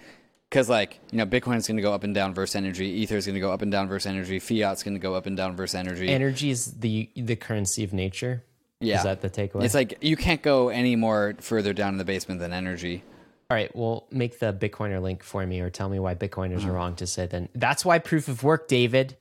Because 0.49 0.69
like 0.69 1.01
you 1.11 1.19
know, 1.19 1.27
Bitcoin 1.27 1.57
is 1.57 1.67
going 1.67 1.77
to 1.77 1.83
go 1.83 1.93
up 1.93 2.05
and 2.05 2.15
down 2.15 2.35
versus 2.35 2.55
energy, 2.55 2.87
Ether 2.87 3.17
is 3.17 3.27
going 3.27 3.35
to 3.35 3.41
go 3.41 3.53
up 3.53 3.63
and 3.63 3.73
down 3.73 3.89
versus 3.89 4.07
energy, 4.07 4.39
Fiat's 4.39 4.83
going 4.85 4.95
to 4.95 5.01
go 5.01 5.15
up 5.15 5.27
and 5.27 5.37
down 5.37 5.57
versus 5.57 5.75
energy. 5.75 6.09
Energy 6.09 6.51
is 6.51 6.67
the 6.75 7.11
the 7.17 7.35
currency 7.37 7.83
of 7.83 7.93
nature. 7.93 8.45
yeah, 8.81 8.99
Is 8.99 9.03
that 9.03 9.23
the 9.23 9.29
takeaway? 9.29 9.65
it's 9.65 9.75
like 9.75 9.99
you 10.03 10.17
can't 10.17 10.41
go 10.41 10.69
any 10.69 10.95
more 10.95 11.35
further 11.41 11.73
down 11.73 11.95
in 11.95 11.99
the 11.99 12.05
basement 12.05 12.39
than 12.41 12.53
energy. 12.53 13.03
All 13.51 13.57
right, 13.57 13.75
well, 13.75 14.07
make 14.13 14.39
the 14.39 14.53
Bitcoiner 14.53 15.03
link 15.03 15.23
for 15.25 15.45
me 15.45 15.59
or 15.61 15.69
tell 15.71 15.89
me 15.89 15.99
why 15.99 16.15
Bitcoiners 16.15 16.59
Uh-huh. 16.59 16.69
are 16.69 16.73
wrong 16.75 16.95
to 16.97 17.07
say 17.09 17.27
then. 17.27 17.49
That's 17.57 17.85
why 17.85 17.99
proof 17.99 18.29
of 18.29 18.45
work, 18.45 18.69
David. 18.69 19.17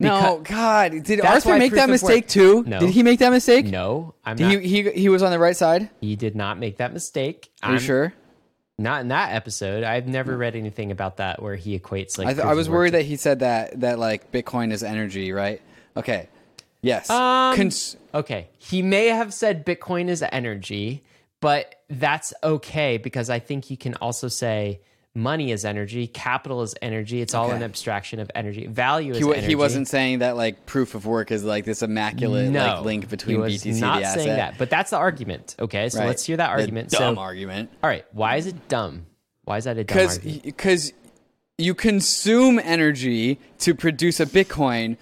No, 0.00 0.40
God, 0.42 0.90
did 1.04 1.20
That's 1.20 1.46
Arthur 1.46 1.58
make 1.58 1.72
that 1.74 1.88
mistake 1.90 2.24
work- 2.24 2.28
too? 2.28 2.64
No. 2.66 2.80
Did 2.80 2.90
he 2.90 3.02
make 3.02 3.18
that 3.20 3.30
mistake? 3.30 3.66
No, 3.66 4.14
I'm 4.24 4.36
Did 4.36 4.42
not. 4.44 4.62
he, 4.62 4.82
he 4.82 4.90
he 4.92 5.08
was 5.08 5.22
on 5.22 5.30
the 5.30 5.38
right 5.38 5.56
side. 5.56 5.90
he 6.00 6.16
did 6.16 6.34
not 6.34 6.58
make 6.58 6.78
that 6.78 6.92
mistake. 6.92 7.50
Are 7.62 7.70
you 7.70 7.74
I'm 7.76 7.80
sure? 7.82 8.14
Not 8.78 9.02
in 9.02 9.08
that 9.08 9.34
episode. 9.34 9.84
I've 9.84 10.08
never 10.08 10.36
read 10.38 10.56
anything 10.56 10.90
about 10.90 11.18
that 11.18 11.42
where 11.42 11.54
he 11.54 11.78
equates 11.78 12.16
like. 12.16 12.28
I, 12.28 12.32
th- 12.32 12.46
I 12.46 12.54
was 12.54 12.70
worried 12.70 12.92
to- 12.92 12.96
that 12.96 13.02
he 13.04 13.16
said 13.16 13.40
that 13.40 13.80
that 13.80 13.98
like 13.98 14.32
Bitcoin 14.32 14.72
is 14.72 14.82
energy, 14.82 15.32
right? 15.32 15.60
Okay. 15.96 16.28
Yes. 16.82 17.10
Um, 17.10 17.54
Cons- 17.56 17.96
Okay, 18.14 18.48
he 18.58 18.80
may 18.80 19.08
have 19.08 19.34
said 19.34 19.66
Bitcoin 19.66 20.08
is 20.08 20.24
energy, 20.32 21.04
but 21.40 21.74
that's 21.90 22.32
okay 22.42 22.96
because 22.96 23.28
I 23.28 23.38
think 23.38 23.70
you 23.70 23.76
can 23.76 23.94
also 23.96 24.28
say 24.28 24.80
money 25.14 25.50
is 25.50 25.64
energy, 25.64 26.06
capital 26.06 26.62
is 26.62 26.74
energy. 26.80 27.20
It's 27.20 27.34
all 27.34 27.50
an 27.50 27.62
abstraction 27.62 28.20
of 28.20 28.30
energy. 28.34 28.66
Value 28.66 29.12
is 29.12 29.18
he, 29.18 29.24
energy. 29.24 29.46
he 29.46 29.54
wasn't 29.54 29.88
saying 29.88 30.20
that 30.20 30.36
like 30.36 30.66
proof 30.66 30.94
of 30.94 31.04
work 31.06 31.30
is 31.30 31.44
like 31.44 31.64
this 31.64 31.82
immaculate 31.82 32.50
no 32.50 32.64
like 32.76 32.84
link 32.84 33.08
between 33.08 33.36
he 33.36 33.40
was 33.42 33.54
BTC 33.64 33.70
and 33.72 33.80
not 33.80 34.00
the 34.02 34.08
saying 34.10 34.28
that, 34.28 34.56
but 34.58 34.70
that's 34.70 34.90
the 34.90 34.96
argument. 34.96 35.56
Okay, 35.58 35.88
so 35.88 35.98
Right. 35.98 36.06
let's 36.06 36.24
hear 36.24 36.36
that 36.36 36.46
The 36.46 36.60
argument. 36.60 36.90
dumb 36.90 37.16
so, 37.16 37.20
argument. 37.20 37.70
all 37.82 37.90
right, 37.90 38.04
why 38.12 38.36
is 38.36 38.46
it 38.46 38.68
dumb? 38.68 39.06
Why 39.44 39.56
is 39.56 39.64
that 39.64 39.76
a 39.78 39.84
dumb 39.84 39.96
Because 39.96 40.18
argument? 40.18 40.42
because 40.44 40.92
you 41.58 41.74
consume 41.74 42.58
energy 42.58 43.38
to 43.58 43.74
produce 43.74 44.20
a 44.20 44.26
Bitcoin. 44.26 44.96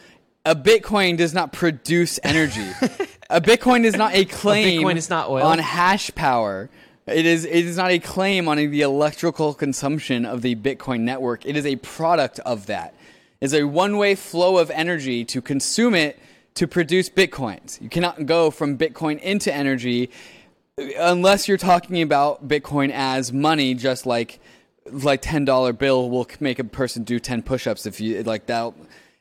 A 0.45 0.57
Bitcoin 0.57 1.17
does 1.19 1.35
not 1.35 1.53
produce 1.53 2.19
energy. 2.23 2.67
a 3.31 3.41
Bitcoin 3.41 3.85
is 3.85 3.95
not 3.95 4.15
a 4.15 4.25
claim. 4.25 4.83
Bitcoin 4.83 4.97
is 4.97 5.11
not 5.11 5.29
oil? 5.29 5.45
on 5.47 5.59
hash 5.59 6.11
power. 6.15 6.71
It 7.09 7.25
is 7.25 7.45
it 7.45 7.65
is 7.65 7.77
not 7.77 7.91
a 7.91 7.99
claim 7.99 8.49
on 8.49 8.57
the 8.57 8.83
electrical 8.83 9.55
consumption 9.55 10.27
of 10.27 10.43
the 10.43 10.55
Bitcoin 10.55 11.01
network. 11.01 11.47
It 11.47 11.57
is 11.57 11.65
a 11.65 11.77
product 11.77 12.39
of 12.41 12.67
that. 12.67 12.95
It's 13.41 13.55
a 13.55 13.65
one-way 13.65 14.15
flow 14.15 14.59
of 14.59 14.71
energy 14.71 15.25
to 15.27 15.41
consume 15.41 15.95
it 15.95 16.19
to 16.55 16.67
produce 16.67 17.09
Bitcoins. 17.09 17.81
You 17.81 17.89
cannot 17.89 18.27
go 18.27 18.51
from 18.51 18.77
Bitcoin 18.77 19.21
into 19.21 19.53
energy 19.55 20.11
unless 20.99 21.49
you're 21.49 21.57
talking 21.57 22.03
about 22.03 22.47
Bitcoin 22.47 22.91
as 22.93 23.33
money, 23.33 23.75
just 23.75 24.07
like 24.07 24.41
like 24.91 25.23
ten 25.23 25.45
dollar 25.45 25.73
bill 25.73 26.11
will 26.11 26.27
make 26.41 26.59
a 26.59 26.65
person 26.65 27.05
do 27.05 27.19
ten 27.19 27.43
push-ups 27.43 27.87
if 27.87 28.01
you 28.01 28.23
like 28.23 28.47
that. 28.47 28.75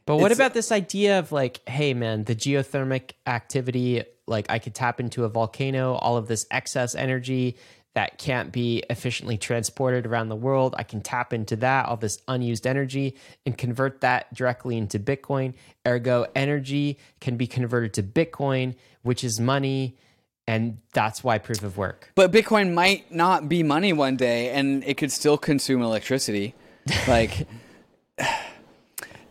But 0.05 0.17
what 0.17 0.31
about 0.31 0.53
this 0.53 0.71
idea 0.71 1.19
of 1.19 1.31
like, 1.31 1.67
hey 1.67 1.93
man, 1.93 2.23
the 2.23 2.35
geothermic 2.35 3.11
activity, 3.25 4.03
like 4.25 4.45
I 4.49 4.57
could 4.57 4.73
tap 4.73 4.99
into 4.99 5.25
a 5.25 5.29
volcano, 5.29 5.95
all 5.95 6.15
of 6.15 6.27
this 6.27 6.47
excess 6.49 6.95
energy 6.95 7.57
that 7.97 8.19
can't 8.19 8.51
be 8.51 8.83
efficiently 8.91 9.39
transported 9.39 10.05
around 10.05 10.29
the 10.29 10.35
world. 10.35 10.75
I 10.77 10.83
can 10.83 11.01
tap 11.01 11.33
into 11.33 11.55
that, 11.55 11.87
all 11.87 11.97
this 11.97 12.21
unused 12.27 12.67
energy, 12.67 13.15
and 13.43 13.57
convert 13.57 14.01
that 14.01 14.31
directly 14.35 14.77
into 14.77 14.99
Bitcoin. 14.99 15.55
Ergo, 15.87 16.27
energy 16.35 16.99
can 17.21 17.37
be 17.37 17.47
converted 17.47 17.95
to 17.95 18.03
Bitcoin, 18.03 18.75
which 19.01 19.23
is 19.23 19.39
money. 19.39 19.97
And 20.47 20.77
that's 20.93 21.23
why 21.23 21.39
proof 21.39 21.63
of 21.63 21.75
work. 21.75 22.11
But 22.13 22.31
Bitcoin 22.31 22.75
might 22.75 23.11
not 23.11 23.49
be 23.49 23.63
money 23.63 23.93
one 23.93 24.15
day, 24.15 24.51
and 24.51 24.83
it 24.83 24.97
could 24.97 25.11
still 25.11 25.39
consume 25.39 25.81
electricity. 25.81 26.53
Like, 27.07 27.47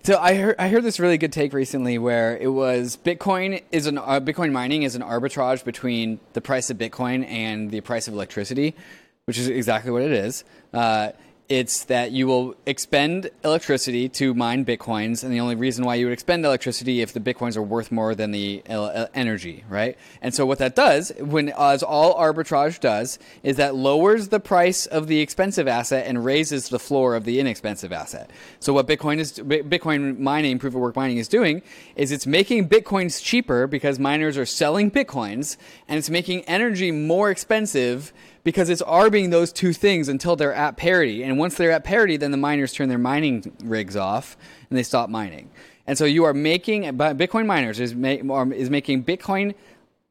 so 0.06 0.20
I 0.20 0.34
heard 0.34 0.54
I 0.60 0.68
heard 0.68 0.84
this 0.84 1.00
really 1.00 1.18
good 1.18 1.32
take 1.32 1.52
recently 1.52 1.98
where 1.98 2.36
it 2.36 2.46
was 2.46 2.96
Bitcoin 2.96 3.60
is 3.72 3.88
an 3.88 3.98
uh, 3.98 4.20
Bitcoin 4.20 4.52
mining 4.52 4.84
is 4.84 4.94
an 4.94 5.02
arbitrage 5.02 5.64
between 5.64 6.20
the 6.32 6.40
price 6.40 6.70
of 6.70 6.78
Bitcoin 6.78 7.28
and 7.28 7.72
the 7.72 7.80
price 7.80 8.06
of 8.06 8.14
electricity, 8.14 8.76
which 9.24 9.36
is 9.36 9.48
exactly 9.48 9.90
what 9.90 10.02
it 10.02 10.12
is. 10.12 10.44
Uh, 10.72 11.10
it's 11.48 11.84
that 11.84 12.10
you 12.10 12.26
will 12.26 12.56
expend 12.66 13.30
electricity 13.44 14.08
to 14.08 14.34
mine 14.34 14.64
bitcoins, 14.64 15.22
and 15.22 15.32
the 15.32 15.38
only 15.38 15.54
reason 15.54 15.84
why 15.84 15.94
you 15.94 16.06
would 16.06 16.12
expend 16.12 16.44
electricity 16.44 17.00
if 17.02 17.12
the 17.12 17.20
bitcoins 17.20 17.56
are 17.56 17.62
worth 17.62 17.92
more 17.92 18.14
than 18.14 18.32
the 18.32 18.62
uh, 18.68 19.06
energy, 19.14 19.64
right? 19.68 19.96
And 20.20 20.34
so 20.34 20.44
what 20.44 20.58
that 20.58 20.74
does, 20.74 21.12
when 21.20 21.50
as 21.50 21.82
all 21.82 22.18
arbitrage 22.18 22.80
does, 22.80 23.18
is 23.44 23.56
that 23.56 23.76
lowers 23.76 24.28
the 24.28 24.40
price 24.40 24.86
of 24.86 25.06
the 25.06 25.20
expensive 25.20 25.68
asset 25.68 26.06
and 26.06 26.24
raises 26.24 26.68
the 26.68 26.80
floor 26.80 27.14
of 27.14 27.24
the 27.24 27.38
inexpensive 27.38 27.92
asset. 27.92 28.30
So 28.58 28.72
what 28.72 28.88
Bitcoin 28.88 29.18
is, 29.18 29.34
Bitcoin 29.34 30.18
mining, 30.18 30.58
proof 30.58 30.74
of 30.74 30.80
work 30.80 30.96
mining 30.96 31.18
is 31.18 31.28
doing, 31.28 31.62
is 31.94 32.10
it's 32.10 32.26
making 32.26 32.68
bitcoins 32.68 33.22
cheaper 33.22 33.66
because 33.66 33.98
miners 33.98 34.36
are 34.36 34.46
selling 34.46 34.90
bitcoins, 34.90 35.56
and 35.86 35.98
it's 35.98 36.10
making 36.10 36.42
energy 36.42 36.90
more 36.90 37.30
expensive 37.30 38.12
because 38.46 38.70
it's 38.70 38.82
arbing 38.82 39.30
those 39.30 39.52
two 39.52 39.72
things 39.72 40.08
until 40.08 40.36
they're 40.36 40.54
at 40.54 40.76
parity. 40.76 41.24
And 41.24 41.36
once 41.36 41.56
they're 41.56 41.72
at 41.72 41.82
parity, 41.82 42.16
then 42.16 42.30
the 42.30 42.36
miners 42.36 42.72
turn 42.72 42.88
their 42.88 42.96
mining 42.96 43.52
rigs 43.64 43.96
off 43.96 44.36
and 44.70 44.78
they 44.78 44.84
stop 44.84 45.10
mining. 45.10 45.50
And 45.84 45.98
so 45.98 46.04
you 46.04 46.22
are 46.22 46.32
making 46.32 46.84
Bitcoin 46.84 47.46
miners 47.46 47.80
is 47.80 47.90
is 47.90 48.70
making 48.70 49.02
Bitcoin 49.02 49.56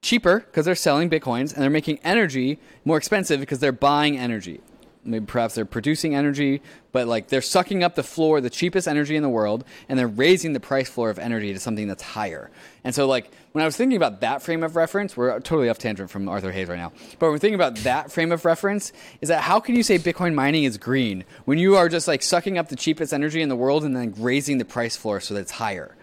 cheaper 0.01 0.41
because 0.41 0.65
they're 0.65 0.75
selling 0.75 1.09
bitcoins, 1.09 1.53
and 1.53 1.63
they're 1.63 1.69
making 1.69 1.99
energy 2.03 2.59
more 2.83 2.97
expensive 2.97 3.39
because 3.39 3.59
they're 3.59 3.71
buying 3.71 4.17
energy. 4.17 4.59
Maybe 5.05 5.25
perhaps 5.25 5.55
they're 5.55 5.65
producing 5.65 6.15
energy, 6.15 6.61
but 6.91 7.07
like 7.07 7.27
they're 7.27 7.41
sucking 7.41 7.83
up 7.83 7.95
the 7.95 8.03
floor, 8.03 8.41
the 8.41 8.49
cheapest 8.49 8.87
energy 8.87 9.15
in 9.15 9.23
the 9.23 9.29
world, 9.29 9.63
and 9.87 9.97
they're 9.99 10.07
raising 10.07 10.53
the 10.53 10.59
price 10.59 10.89
floor 10.89 11.09
of 11.09 11.19
energy 11.19 11.53
to 11.53 11.59
something 11.59 11.87
that's 11.87 12.03
higher. 12.03 12.49
And 12.83 12.95
so, 12.95 13.07
like 13.07 13.31
when 13.51 13.61
I 13.61 13.65
was 13.65 13.77
thinking 13.77 13.97
about 13.97 14.21
that 14.21 14.41
frame 14.41 14.63
of 14.63 14.75
reference, 14.75 15.15
we're 15.15 15.39
totally 15.39 15.69
off 15.69 15.77
tangent 15.77 16.09
from 16.09 16.27
Arthur 16.27 16.51
Hayes 16.51 16.67
right 16.67 16.77
now. 16.77 16.91
But 17.19 17.27
when 17.27 17.31
we're 17.31 17.39
thinking 17.39 17.55
about 17.55 17.75
that 17.77 18.11
frame 18.11 18.31
of 18.31 18.45
reference, 18.45 18.91
is 19.21 19.29
that 19.29 19.41
how 19.41 19.59
can 19.59 19.75
you 19.75 19.83
say 19.83 19.97
Bitcoin 19.99 20.33
mining 20.33 20.63
is 20.63 20.77
green 20.77 21.23
when 21.45 21.57
you 21.57 21.75
are 21.75 21.89
just 21.89 22.07
like 22.07 22.21
sucking 22.21 22.57
up 22.57 22.69
the 22.69 22.75
cheapest 22.75 23.13
energy 23.13 23.41
in 23.41 23.49
the 23.49 23.55
world 23.55 23.83
and 23.83 23.95
then 23.95 24.13
raising 24.17 24.57
the 24.57 24.65
price 24.65 24.95
floor 24.95 25.19
so 25.19 25.33
that 25.33 25.41
it's 25.41 25.51
higher? 25.51 25.95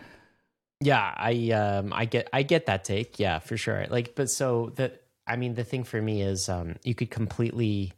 Yeah, 0.82 1.14
I 1.16 1.50
um 1.52 1.92
I 1.92 2.06
get 2.06 2.28
I 2.32 2.42
get 2.42 2.66
that 2.66 2.84
take. 2.84 3.18
Yeah, 3.18 3.38
for 3.38 3.56
sure. 3.56 3.86
Like 3.88 4.14
but 4.14 4.28
so 4.30 4.72
the 4.74 4.92
I 5.26 5.36
mean 5.36 5.54
the 5.54 5.64
thing 5.64 5.84
for 5.84 6.02
me 6.02 6.22
is 6.22 6.48
um 6.48 6.76
you 6.82 6.94
could 6.94 7.10
completely 7.10 7.92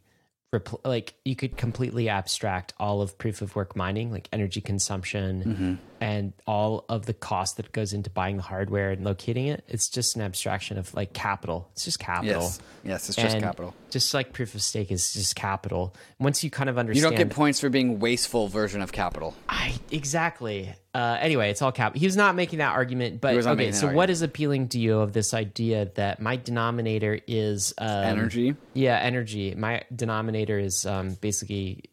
repl- 0.59 0.79
like 0.85 1.13
you 1.23 1.35
could 1.35 1.57
completely 1.57 2.09
abstract 2.09 2.73
all 2.79 3.01
of 3.01 3.17
proof 3.17 3.41
of 3.41 3.55
work 3.55 3.75
mining 3.75 4.11
like 4.11 4.27
energy 4.31 4.61
consumption 4.61 5.43
Mm-hmm. 5.43 5.73
And 6.01 6.33
all 6.45 6.85
of 6.89 7.05
the 7.05 7.13
cost 7.13 7.57
that 7.57 7.71
goes 7.71 7.93
into 7.93 8.09
buying 8.09 8.37
the 8.37 8.43
hardware 8.43 8.91
and 8.91 9.03
locating 9.03 9.47
it. 9.47 9.63
It's 9.67 9.89
just 9.89 10.15
an 10.15 10.21
abstraction 10.21 10.77
of 10.77 10.93
like 10.93 11.13
capital. 11.13 11.69
It's 11.73 11.85
just 11.85 11.99
capital. 11.99 12.41
Yes, 12.41 12.59
yes, 12.83 13.09
it's 13.09 13.15
just 13.15 13.39
capital. 13.39 13.73
Just 13.89 14.13
like 14.13 14.33
proof 14.33 14.55
of 14.55 14.61
stake 14.61 14.91
is 14.91 15.13
just 15.13 15.35
capital. 15.35 15.95
Once 16.19 16.43
you 16.43 16.49
kind 16.49 16.69
of 16.69 16.77
understand 16.77 17.03
You 17.03 17.09
don't 17.17 17.27
get 17.27 17.35
points 17.35 17.59
for 17.59 17.69
being 17.69 17.99
wasteful 17.99 18.47
version 18.47 18.81
of 18.81 18.91
capital. 18.91 19.35
I 19.47 19.75
exactly. 19.91 20.73
Uh, 20.93 21.17
anyway, 21.19 21.49
it's 21.49 21.61
all 21.61 21.71
cap. 21.71 21.95
He 21.95 22.05
was 22.05 22.15
not 22.17 22.35
making 22.35 22.59
that 22.59 22.71
argument, 22.71 23.21
but 23.21 23.31
He 23.31 23.37
was 23.37 23.45
not 23.45 23.53
okay. 23.53 23.71
So, 23.71 23.91
what 23.91 24.09
is 24.09 24.21
appealing 24.21 24.69
to 24.69 24.79
you 24.79 24.99
of 24.99 25.13
this 25.13 25.33
idea 25.33 25.91
that 25.95 26.21
my 26.21 26.35
denominator 26.35 27.19
is 27.27 27.73
um, 27.77 27.87
Energy. 27.87 28.55
Yeah, 28.73 28.97
energy. 28.97 29.55
My 29.55 29.83
denominator 29.93 30.59
is 30.59 30.85
um, 30.85 31.15
basically, 31.21 31.85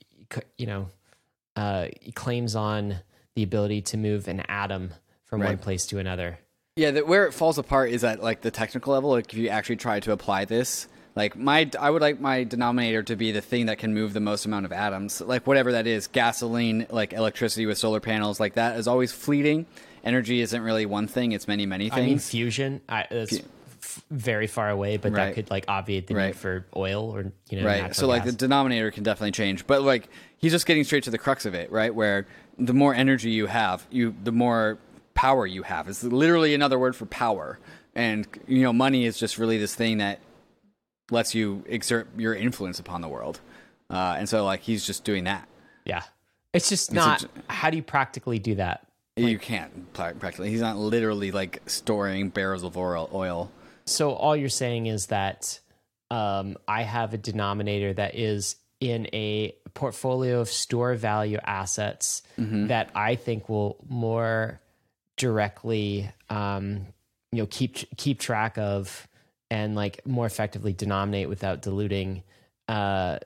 you 0.59 0.67
know, 0.67 0.89
uh, 1.57 1.89
claims 2.15 2.57
on 2.57 2.97
the 3.35 3.43
ability 3.43 3.83
to 3.83 3.97
move 3.97 4.29
an 4.29 4.41
atom 4.49 4.91
from 5.25 5.41
one 5.41 5.59
place 5.59 5.87
to 5.87 5.99
another. 5.99 6.39
Yeah, 6.77 6.91
the, 6.91 7.05
where 7.05 7.27
it 7.27 7.33
falls 7.33 7.59
apart 7.59 7.91
is 7.91 8.05
at 8.05 8.23
like 8.23 8.41
the 8.41 8.51
technical 8.51 8.93
level. 8.93 9.11
Like 9.11 9.33
if 9.33 9.39
you 9.39 9.49
actually 9.49 9.77
try 9.77 10.01
to 10.01 10.13
apply 10.13 10.45
this, 10.47 10.89
like 11.15 11.37
my, 11.37 11.71
I 11.79 11.91
would 11.91 12.03
like 12.03 12.21
my 12.21 12.45
denominator 12.45 13.03
to 13.05 13.17
be 13.17 13.33
the 13.33 13.43
thing 13.43 13.67
that 13.67 13.79
can 13.79 13.93
move 13.95 14.15
the 14.15 14.21
most 14.21 14.47
amount 14.47 14.65
of 14.65 14.73
atoms, 14.73 15.21
like 15.21 15.47
whatever 15.47 15.73
that 15.73 15.87
is. 15.87 16.07
Gasoline, 16.07 16.87
like 16.91 17.13
electricity 17.13 17.67
with 17.67 17.79
solar 17.79 18.01
panels, 18.01 18.41
like 18.41 18.55
that 18.55 18.79
is 18.79 18.89
always 18.89 19.13
fleeting. 19.13 19.67
Energy 20.05 20.41
isn't 20.41 20.63
really 20.63 20.87
one 20.87 21.07
thing; 21.07 21.33
it's 21.33 21.47
many, 21.47 21.67
many 21.67 21.93
I 21.93 21.97
mean, 21.97 22.09
things. 22.09 22.31
fusion. 22.31 22.81
I, 22.89 23.07
very 24.11 24.47
far 24.47 24.71
away, 24.71 24.97
but 24.97 25.13
Right. 25.13 25.27
that 25.27 25.35
could 25.35 25.51
like 25.51 25.65
obviate 25.69 26.07
the 26.07 26.15
Right. 26.15 26.27
need 26.29 26.37
for 26.37 26.67
oil 26.77 27.11
or 27.15 27.33
you 27.51 27.61
know, 27.61 27.67
right. 27.67 27.95
So 27.95 28.07
like 28.07 28.25
gas. 28.25 28.33
the 28.33 28.39
denominator 28.39 28.91
can 28.91 29.03
definitely 29.03 29.33
change, 29.33 29.67
but 29.67 29.83
like 29.83 30.09
he's 30.39 30.53
just 30.53 30.67
getting 30.67 30.85
straight 30.85 31.05
to 31.05 31.11
the 31.11 31.19
crux 31.19 31.47
of 31.47 31.55
it, 31.55 31.71
right? 31.71 31.95
Where 31.95 32.27
the 32.59 32.75
more 32.75 32.95
energy 32.95 33.31
you 33.31 33.47
have, 33.47 33.87
you 33.91 34.15
the 34.23 34.33
more 34.33 34.79
power 35.15 35.47
you 35.47 35.63
have. 35.63 35.89
It's 35.89 36.03
literally 36.03 36.55
another 36.55 36.79
word 36.79 36.97
for 36.97 37.07
power, 37.07 37.59
and 37.95 38.27
you 38.47 38.63
know, 38.63 38.73
money 38.73 39.05
is 39.05 39.19
just 39.19 39.39
really 39.39 39.59
this 39.59 39.75
thing 39.75 39.99
that 39.99 40.21
lets 41.11 41.35
you 41.35 41.65
exert 41.67 42.09
your 42.17 42.35
influence 42.35 42.79
upon 42.79 43.01
the 43.01 43.09
world. 43.09 43.41
Uh, 43.91 44.17
and 44.19 44.29
so 44.29 44.45
like 44.45 44.61
he's 44.61 44.87
just 44.87 45.05
doing 45.05 45.25
that. 45.25 45.49
yeah, 45.85 46.03
it's 46.53 46.69
just 46.69 46.91
a 46.91 46.95
not. 46.95 47.21
j- 47.21 47.27
how 47.49 47.71
do 47.71 47.77
you 47.77 47.83
practically 47.83 48.39
do 48.39 48.55
that? 48.57 48.87
you 49.17 49.39
can't 49.39 49.93
practically. 49.93 50.49
He's 50.49 50.63
not 50.63 50.79
literally 50.79 51.31
like 51.31 51.61
storing 51.67 52.31
barrels 52.31 52.65
of 52.65 52.77
oil. 52.79 53.11
oil. 53.13 53.51
So 53.85 54.13
all 54.13 54.35
you're 54.35 54.49
saying 54.49 54.87
is 54.87 55.07
that 55.07 55.61
um, 56.11 56.57
I 56.67 56.83
have 56.83 57.13
a 57.13 57.19
denominator 57.19 57.93
that 57.93 58.15
is 58.15 58.57
in 58.81 59.07
a 59.13 59.55
portfolio 59.75 60.41
of 60.41 60.49
store 60.49 60.95
value 60.95 61.39
assets 61.45 62.23
Mm-hmm. 62.39 62.69
that 62.69 62.91
I 62.95 63.15
think 63.17 63.49
will 63.49 63.77
more 63.89 64.61
directly, 65.17 66.11
um, 66.31 66.87
you 67.31 67.39
know, 67.43 67.47
keep 67.47 67.77
keep 67.97 68.19
track 68.19 68.59
of 68.59 69.07
and 69.51 69.75
like 69.75 70.07
more 70.07 70.27
effectively 70.27 70.73
denominate 70.73 71.29
without 71.29 71.63
diluting 71.63 72.23
uh, 72.69 73.19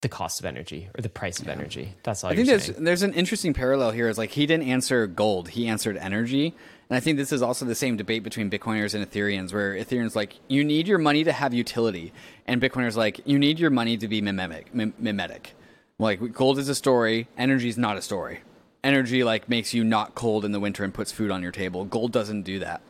the 0.00 0.08
cost 0.08 0.38
of 0.40 0.46
energy 0.46 0.88
or 0.96 1.02
the 1.02 1.08
price 1.08 1.40
of 1.40 1.48
energy. 1.48 1.92
That's 2.02 2.22
all 2.24 2.30
I 2.30 2.36
think 2.36 2.46
there's 2.48 2.66
saying. 2.66 2.84
there's 2.84 3.02
an 3.02 3.14
interesting 3.14 3.52
parallel 3.54 3.90
here. 3.90 4.08
Is 4.08 4.18
like 4.18 4.30
he 4.30 4.46
didn't 4.46 4.68
answer 4.68 5.06
gold, 5.06 5.48
he 5.48 5.66
answered 5.66 5.96
energy, 5.96 6.54
and 6.88 6.96
I 6.96 7.00
think 7.00 7.16
this 7.16 7.32
is 7.32 7.42
also 7.42 7.64
the 7.64 7.74
same 7.74 7.96
debate 7.96 8.22
between 8.22 8.50
Bitcoiners 8.50 8.94
and 8.94 9.08
Ethereans, 9.08 9.52
where 9.52 9.74
Ethereans 9.74 10.14
like 10.14 10.34
you 10.48 10.64
need 10.64 10.86
your 10.86 10.98
money 10.98 11.24
to 11.24 11.32
have 11.32 11.54
utility, 11.54 12.12
and 12.46 12.60
Bitcoiners 12.60 12.96
like 12.96 13.20
you 13.24 13.38
need 13.38 13.58
your 13.58 13.70
money 13.70 13.96
to 13.96 14.08
be 14.08 14.20
mimetic. 14.20 14.74
Mim- 14.74 14.94
mimetic. 14.98 15.54
Like 15.98 16.32
gold 16.32 16.58
is 16.58 16.68
a 16.68 16.74
story, 16.74 17.28
energy 17.38 17.68
is 17.68 17.78
not 17.78 17.96
a 17.96 18.02
story. 18.02 18.40
Energy 18.82 19.24
like 19.24 19.48
makes 19.48 19.72
you 19.72 19.84
not 19.84 20.14
cold 20.14 20.44
in 20.44 20.52
the 20.52 20.60
winter 20.60 20.84
and 20.84 20.92
puts 20.92 21.12
food 21.12 21.30
on 21.30 21.42
your 21.42 21.52
table. 21.52 21.84
Gold 21.84 22.12
doesn't 22.12 22.42
do 22.42 22.58
that. 22.58 22.82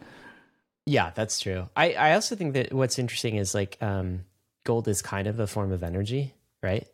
Yeah, 0.86 1.12
that's 1.14 1.38
true. 1.38 1.68
I, 1.76 1.92
I 1.94 2.14
also 2.14 2.36
think 2.36 2.54
that 2.54 2.72
what's 2.72 2.98
interesting 2.98 3.36
is 3.36 3.54
like 3.54 3.78
um, 3.80 4.24
gold 4.64 4.88
is 4.88 5.00
kind 5.02 5.26
of 5.26 5.40
a 5.40 5.46
form 5.46 5.72
of 5.72 5.82
energy, 5.82 6.34
right? 6.62 6.86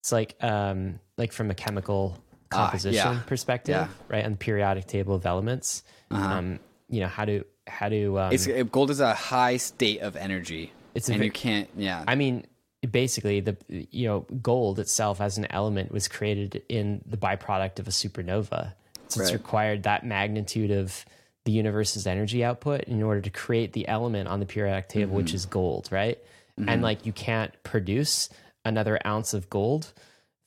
It's 0.00 0.12
like 0.12 0.36
um, 0.40 1.00
like 1.18 1.32
from 1.32 1.50
a 1.50 1.54
chemical 1.54 2.22
Ah, 2.52 2.66
composition 2.70 3.12
yeah. 3.14 3.20
perspective, 3.26 3.74
Yeah. 3.74 3.88
right? 4.08 4.24
On 4.24 4.32
the 4.32 4.36
periodic 4.36 4.86
table 4.86 5.14
of 5.14 5.24
elements, 5.26 5.82
um, 6.10 6.58
you 6.88 7.00
know 7.00 7.06
how 7.08 7.24
to 7.24 7.44
how 7.66 7.88
to 7.88 8.18
um, 8.18 8.32
It's 8.32 8.46
gold 8.70 8.90
is 8.90 9.00
a 9.00 9.14
high 9.14 9.56
state 9.56 10.00
of 10.00 10.16
energy. 10.16 10.72
It's 10.94 11.08
a 11.08 11.12
and 11.14 11.22
you 11.24 11.30
can't. 11.30 11.68
Yeah. 11.76 12.02
I 12.08 12.16
mean, 12.16 12.46
basically, 12.90 13.40
the 13.40 13.56
you 13.68 14.08
know 14.08 14.20
gold 14.42 14.78
itself 14.80 15.20
as 15.20 15.38
an 15.38 15.46
element 15.50 15.92
was 15.92 16.08
created 16.08 16.62
in 16.68 17.02
the 17.06 17.16
byproduct 17.16 17.78
of 17.78 17.86
a 17.86 17.90
supernova. 17.92 18.72
So 19.08 19.22
it's 19.22 19.32
required 19.32 19.84
that 19.84 20.04
magnitude 20.06 20.70
of 20.70 21.04
the 21.44 21.52
universe's 21.52 22.06
energy 22.06 22.44
output 22.44 22.82
in 22.84 23.02
order 23.02 23.20
to 23.20 23.30
create 23.30 23.72
the 23.72 23.88
element 23.88 24.28
on 24.28 24.38
the 24.40 24.46
periodic 24.46 24.88
table, 24.88 25.08
Mm-hmm. 25.10 25.16
which 25.16 25.34
is 25.34 25.46
gold, 25.46 25.88
right? 25.90 26.18
And 26.66 26.82
like 26.82 27.06
you 27.06 27.12
can't 27.12 27.50
produce 27.62 28.28
another 28.66 28.98
ounce 29.06 29.32
of 29.32 29.48
gold 29.48 29.92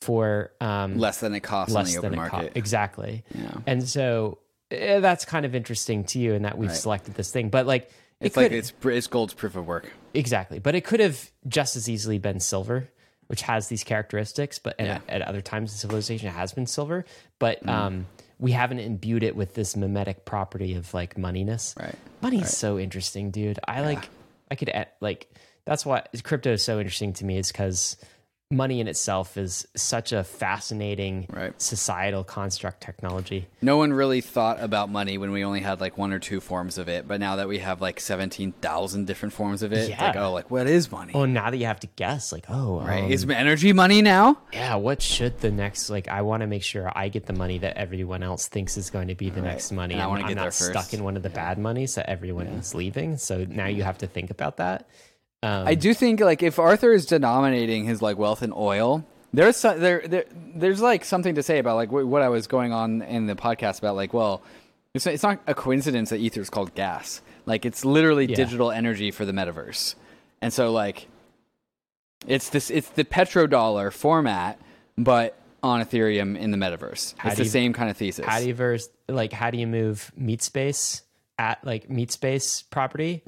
for 0.04 0.52
um, 0.62 0.98
less 0.98 1.20
than 1.20 1.34
it 1.34 1.40
costs 1.42 1.74
less 1.74 1.96
on 1.96 2.02
the 2.04 2.10
than 2.10 2.20
open 2.20 2.46
it 2.46 2.50
co- 2.52 2.60
exactly. 2.60 3.24
Yeah. 3.34 3.52
And 3.66 3.88
so 3.88 4.40
eh, 4.72 5.00
that's 5.00 5.26
kind 5.26 5.46
of 5.46 5.56
interesting 5.56 6.04
to 6.06 6.20
you, 6.20 6.34
and 6.34 6.46
that 6.46 6.58
we've 6.58 6.70
Right. 6.70 6.78
selected 6.78 7.16
this 7.16 7.32
thing, 7.32 7.50
but 7.50 7.66
like. 7.66 7.84
it 8.20 8.28
It's 8.28 8.38
like 8.38 8.52
it's 8.52 8.74
it's 8.84 9.08
gold's 9.08 9.34
proof 9.34 9.56
of 9.56 9.66
work. 9.68 9.92
Exactly, 10.14 10.60
but 10.60 10.76
it 10.76 10.86
could 10.86 11.00
have 11.00 11.32
just 11.48 11.76
as 11.76 11.90
easily 11.90 12.20
been 12.20 12.40
silver, 12.40 12.90
which 13.28 13.42
has 13.44 13.68
these 13.68 13.84
characteristics. 13.84 14.60
But 14.60 14.76
Yeah. 14.80 14.98
Mm-hmm. 14.98 15.10
at, 15.10 15.22
other 15.24 15.42
times 15.42 15.72
in 15.72 15.78
civilization, 15.78 16.28
it 16.28 16.32
has 16.32 16.54
been 16.54 16.68
silver. 16.68 17.06
But 17.40 17.68
um, 17.68 18.06
we 18.40 18.52
haven't 18.52 18.80
imbued 18.80 19.24
it 19.24 19.36
with 19.36 19.54
this 19.56 19.76
mimetic 19.76 20.26
property 20.26 20.76
of 20.76 20.94
like 20.94 21.16
moneyness. 21.16 21.78
Right. 21.80 21.96
Money's 22.22 22.56
so 22.56 22.78
interesting, 22.80 23.32
dude. 23.32 23.60
I 23.68 23.82
like. 23.82 24.10
I 24.52 24.56
could 24.56 24.70
add, 24.70 24.90
like. 25.02 25.30
That's 25.66 25.86
why 25.86 26.04
crypto 26.24 26.52
is 26.52 26.62
so 26.62 26.78
interesting 26.80 27.14
to 27.14 27.26
me. 27.26 27.38
Is 27.38 27.50
because 27.50 27.96
money 28.54 28.80
in 28.80 28.88
itself 28.88 29.38
is 29.38 29.68
such 29.76 30.12
a 30.12 30.24
fascinating 30.24 31.26
Right. 31.30 31.60
societal 31.62 32.24
construct 32.24 32.82
technology. 32.82 33.48
No 33.62 33.78
one 33.78 33.92
really 33.94 34.22
thought 34.22 34.62
about 34.62 34.90
money 34.90 35.18
when 35.18 35.32
we 35.32 35.44
only 35.44 35.62
had 35.62 35.82
like 35.82 35.98
one 35.98 36.14
or 36.14 36.20
two 36.20 36.40
forms 36.40 36.78
of 36.78 36.88
it, 36.88 37.08
but 37.08 37.20
now 37.20 37.38
that 37.38 37.48
we 37.48 37.60
have 37.60 37.82
like 37.82 38.00
seventeen 38.00 38.52
thousand 38.54 39.08
different 39.08 39.34
forms 39.34 39.64
of 39.64 39.74
it, 39.74 39.90
it's 39.90 40.00
like 40.00 40.16
oh, 40.16 40.32
like 40.32 40.52
what 40.52 40.68
is 40.68 40.92
money? 40.92 41.14
Well, 41.14 41.28
now 41.28 41.50
that 41.50 41.58
you 41.58 41.66
have 41.66 41.80
to 41.82 41.88
guess, 41.96 42.32
like, 42.32 42.46
oh, 42.50 42.80
right? 42.82 43.04
um, 43.04 43.12
is 43.12 43.28
energy 43.30 43.74
money 43.74 44.02
now? 44.02 44.38
yeah, 44.54 44.76
what 44.76 45.02
should 45.02 45.40
the 45.40 45.52
next 45.52 45.90
like 45.90 46.08
I 46.08 46.22
want 46.22 46.42
to 46.42 46.48
make 46.48 46.64
sure 46.64 46.92
I 46.96 47.10
get 47.10 47.26
the 47.26 47.34
money 47.34 47.58
that 47.60 47.78
everyone 47.78 48.24
else 48.24 48.48
thinks 48.48 48.78
is 48.78 48.90
going 48.90 49.08
to 49.08 49.16
be 49.16 49.30
the 49.30 49.42
next 49.42 49.72
money. 49.72 49.96
And 49.96 50.04
I 50.04 50.08
wanna 50.08 50.22
I'm 50.24 50.30
get 50.30 50.36
not 50.36 50.54
stuck 50.54 50.94
in 50.94 51.04
one 51.04 51.18
of 51.18 51.24
the 51.24 51.30
bad 51.30 51.58
money 51.58 51.88
so 51.88 52.04
everyone 52.06 52.48
is 52.48 52.76
leaving. 52.76 53.18
So 53.18 53.46
now 53.50 53.68
you 53.68 53.84
have 53.84 53.98
to 54.00 54.08
think 54.08 54.30
about 54.30 54.58
that. 54.58 54.88
Um, 55.44 55.68
I 55.68 55.76
do 55.76 55.94
think 55.94 56.20
like 56.22 56.42
if 56.42 56.58
Arthur 56.58 56.94
is 56.94 57.06
denominating 57.06 57.86
his 57.86 58.02
like 58.02 58.18
wealth 58.18 58.42
in 58.42 58.54
oil, 58.56 59.06
there's 59.34 59.58
so, 59.58 59.78
there 59.78 60.02
there 60.08 60.26
there's 60.56 60.82
like 60.82 61.04
something 61.06 61.36
to 61.36 61.44
say 61.44 61.60
about 61.60 61.76
like 61.76 61.90
wh- 61.90 62.08
what 62.08 62.22
I 62.22 62.30
was 62.30 62.48
going 62.48 62.72
on 62.72 63.02
in 63.02 63.26
the 63.28 63.36
podcast 63.36 63.80
about 63.80 63.96
like 63.96 64.14
well, 64.14 64.42
it's 64.94 65.06
it's 65.06 65.24
not 65.24 65.40
a 65.48 65.54
coincidence 65.54 66.10
that 66.12 66.18
ether 66.18 66.40
is 66.42 66.50
called 66.50 66.74
gas. 66.76 67.22
Like 67.46 67.66
it's 67.66 67.84
literally 67.84 68.26
Yeah. 68.26 68.36
digital 68.38 68.72
energy 68.72 69.12
for 69.12 69.26
the 69.26 69.34
metaverse, 69.34 69.96
and 70.42 70.54
so 70.54 70.72
like 70.72 71.08
it's 72.26 72.50
this 72.50 72.70
it's 72.70 72.90
the 72.90 73.04
petrodollar 73.04 73.92
format, 73.92 74.60
but 74.98 75.38
on 75.62 75.82
Ethereum 75.84 76.38
in 76.38 76.52
the 76.52 76.58
metaverse. 76.58 77.16
How 77.18 77.30
it's 77.30 77.38
the 77.38 77.44
you- 77.44 77.50
same 77.50 77.74
kind 77.74 77.90
of 77.90 77.98
thesis. 77.98 78.26
how 78.26 78.40
do 78.40 78.48
you 78.48 78.54
verse 78.54 78.88
like 79.10 79.34
how 79.34 79.50
do 79.52 79.58
you 79.58 79.68
move 79.68 80.12
meat 80.16 80.42
space 80.42 81.02
at 81.38 81.66
like 81.66 81.90
meat 81.90 82.12
space 82.12 82.62
property? 82.62 83.22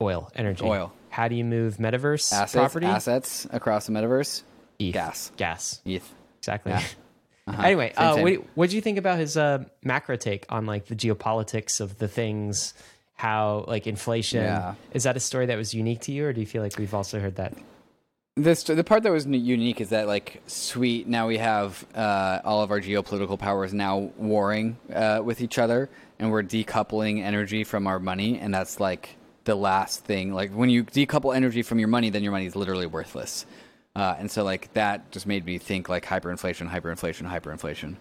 Oil, 0.00 0.30
energy. 0.34 0.62
Mm-hmm. 0.62 0.70
Oil. 0.70 0.92
How 1.16 1.28
do 1.28 1.34
you 1.34 1.44
move 1.44 1.78
metaverse 1.78 2.30
assets 2.30 2.52
property? 2.52 2.84
assets 2.84 3.46
across 3.50 3.86
the 3.86 3.92
metaverse? 3.92 4.42
ETH. 4.78 4.92
Gas. 4.92 5.32
Gas. 5.38 5.80
ETH. 5.86 6.14
Exactly. 6.38 6.72
Yeah. 6.72 6.82
Uh-huh. 7.48 7.62
Anyway, 7.62 7.92
Same, 7.96 8.04
uh, 8.08 8.14
same. 8.16 8.44
what 8.56 8.70
do 8.70 8.74
you 8.74 8.82
think 8.82 8.98
about 8.98 9.20
his 9.20 9.36
uh, 9.36 9.62
macro 9.84 10.16
take 10.16 10.44
on 10.48 10.66
like 10.66 10.86
the 10.86 10.96
geopolitics 10.96 11.80
of 11.80 11.96
the 11.98 12.08
things? 12.08 12.74
How 13.14 13.64
like 13.68 13.86
inflation 13.86 14.42
Yeah. 14.42 14.74
is 14.92 15.04
that 15.04 15.16
a 15.16 15.20
story 15.20 15.46
that 15.46 15.56
was 15.56 15.72
unique 15.72 16.00
to 16.00 16.12
you, 16.12 16.26
or 16.26 16.32
do 16.32 16.40
you 16.40 16.46
feel 16.46 16.60
like 16.60 16.76
we've 16.76 16.92
also 16.92 17.20
heard 17.20 17.36
that? 17.36 17.54
This 18.34 18.64
the 18.64 18.82
part 18.82 19.04
that 19.04 19.12
was 19.12 19.26
unique 19.26 19.80
is 19.80 19.90
that 19.90 20.08
like 20.08 20.42
sweet 20.48 21.06
now 21.06 21.28
we 21.28 21.38
have 21.38 21.86
uh, 21.94 22.40
all 22.44 22.62
of 22.62 22.72
our 22.72 22.80
geopolitical 22.80 23.38
powers 23.38 23.72
now 23.72 24.10
warring 24.18 24.76
uh, 24.92 25.20
with 25.24 25.40
each 25.40 25.56
other 25.56 25.88
and 26.18 26.32
we're 26.32 26.42
decoupling 26.42 27.22
energy 27.22 27.62
from 27.62 27.86
our 27.86 28.00
money 28.00 28.40
and 28.40 28.52
that's 28.52 28.80
like 28.80 29.16
the 29.46 29.54
last 29.54 30.04
thing 30.04 30.34
like 30.34 30.52
when 30.52 30.68
you 30.68 30.84
decouple 30.84 31.34
energy 31.34 31.62
from 31.62 31.78
your 31.78 31.88
money 31.88 32.10
then 32.10 32.22
your 32.22 32.32
money 32.32 32.46
is 32.46 32.54
literally 32.54 32.86
worthless 32.86 33.46
uh, 33.96 34.14
and 34.18 34.30
so 34.30 34.44
like 34.44 34.70
that 34.74 35.10
just 35.10 35.26
made 35.26 35.46
me 35.46 35.56
think 35.58 35.88
like 35.88 36.04
hyperinflation 36.04 36.70
hyperinflation 36.70 37.26
hyperinflation 37.30 37.96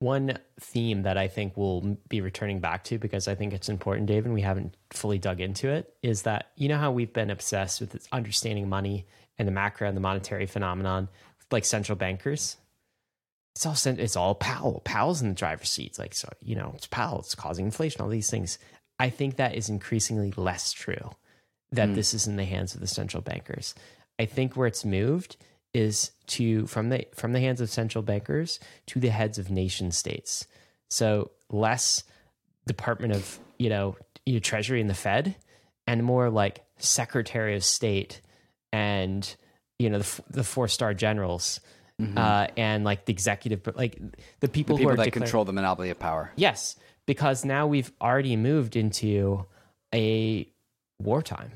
One 0.00 0.38
theme 0.58 1.02
that 1.02 1.18
I 1.18 1.28
think 1.28 1.58
we'll 1.58 1.98
be 2.08 2.22
returning 2.22 2.58
back 2.58 2.84
to 2.84 2.98
because 2.98 3.28
I 3.28 3.34
think 3.34 3.52
it's 3.52 3.68
important, 3.68 4.06
Dave, 4.06 4.24
and 4.24 4.32
we 4.32 4.40
haven't 4.40 4.74
fully 4.92 5.18
dug 5.18 5.42
into 5.42 5.68
it, 5.68 5.92
is 6.02 6.22
that 6.22 6.52
you 6.56 6.68
know 6.70 6.78
how 6.78 6.90
we've 6.90 7.12
been 7.12 7.28
obsessed 7.28 7.82
with 7.82 8.08
understanding 8.10 8.66
money 8.66 9.06
and 9.38 9.46
the 9.46 9.52
macro 9.52 9.86
and 9.88 9.94
the 9.94 10.00
monetary 10.00 10.46
phenomenon, 10.46 11.10
like 11.50 11.66
central 11.66 11.96
bankers. 11.96 12.56
It's 13.54 13.66
all 13.66 13.76
it's 13.92 14.16
all 14.16 14.34
Powell. 14.36 14.80
Powell's 14.86 15.20
in 15.20 15.28
the 15.28 15.34
driver's 15.34 15.68
seat. 15.68 15.98
Like 15.98 16.14
so, 16.14 16.30
you 16.40 16.56
know, 16.56 16.72
it's 16.76 16.86
Powell. 16.86 17.18
It's 17.18 17.34
causing 17.34 17.66
inflation. 17.66 18.00
All 18.00 18.08
these 18.08 18.30
things. 18.30 18.58
I 19.00 19.10
think 19.10 19.36
that 19.36 19.54
is 19.56 19.68
increasingly 19.68 20.32
less 20.36 20.72
true. 20.72 21.10
That 21.72 21.94
this 21.94 22.14
is 22.14 22.26
in 22.26 22.34
the 22.36 22.44
hands 22.44 22.74
of 22.74 22.80
the 22.80 22.86
central 22.88 23.20
bankers. 23.22 23.74
I 24.18 24.26
think 24.26 24.56
where 24.56 24.66
it's 24.66 24.84
moved 24.84 25.36
is 25.72 26.10
to 26.26 26.66
from 26.66 26.88
the 26.88 27.06
from 27.14 27.32
the 27.32 27.38
hands 27.40 27.60
of 27.60 27.70
central 27.70 28.02
bankers 28.02 28.58
to 28.86 28.98
the 29.00 29.08
heads 29.10 29.38
of 29.38 29.50
nation 29.50 29.90
states. 29.92 30.46
So 30.90 31.30
less 31.50 32.02
Department 32.66 33.14
of 33.14 33.38
you 33.58 33.68
know, 33.70 33.96
you 34.26 34.34
know 34.34 34.38
Treasury 34.40 34.80
and 34.80 34.90
the 34.90 34.94
Fed, 34.94 35.36
and 35.86 36.02
more 36.04 36.28
like 36.28 36.64
Secretary 36.78 37.54
of 37.56 37.62
State 37.64 38.20
and 38.72 39.32
you 39.78 39.90
know 39.90 39.98
the 40.00 40.22
the 40.30 40.44
four 40.44 40.66
star 40.68 40.92
generals 40.92 41.60
uh, 42.16 42.46
and 42.56 42.82
like 42.82 43.04
the 43.04 43.12
executive, 43.12 43.60
like 43.76 43.96
the 44.40 44.48
people, 44.48 44.76
Mm-hmm. 44.76 44.82
the 44.82 44.82
who 44.82 44.88
people 44.88 44.90
are 44.92 44.96
that 44.96 45.04
declaring- 45.04 45.24
control 45.26 45.44
the 45.44 45.52
monopoly 45.52 45.90
of 45.90 45.98
power 46.00 46.32
Yes, 46.34 46.74
because 47.10 47.44
now 47.44 47.66
we've 47.66 47.90
already 48.00 48.36
moved 48.36 48.76
into 48.76 49.44
a 49.92 50.46
wartime. 51.02 51.50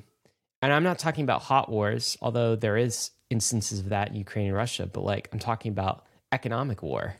And 0.61 0.73
I'm 0.73 0.83
not 0.83 0.99
talking 0.99 1.23
about 1.23 1.43
hot 1.43 1.69
wars, 1.71 2.19
although 2.21 2.57
there 2.57 2.77
is 2.77 3.12
instances 3.31 3.79
of 3.79 3.90
that 3.90 4.09
in 4.09 4.17
Ukraine 4.17 4.47
and 4.49 4.57
Russia, 4.57 4.85
but 4.93 5.05
like 5.05 5.29
I'm 5.33 5.38
talking 5.38 5.71
about 5.71 6.05
economic 6.33 6.83
war. 6.83 7.14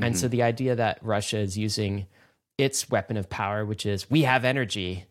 And 0.00 0.14
Mm-hmm. 0.14 0.20
so 0.20 0.26
the 0.26 0.42
idea 0.42 0.74
that 0.74 0.98
Russia 1.02 1.38
is 1.38 1.56
using 1.56 2.08
its 2.56 2.90
weapon 2.90 3.16
of 3.16 3.30
power, 3.30 3.64
which 3.64 3.86
is 3.86 4.10
we 4.10 4.22
have 4.22 4.44
energy 4.44 5.04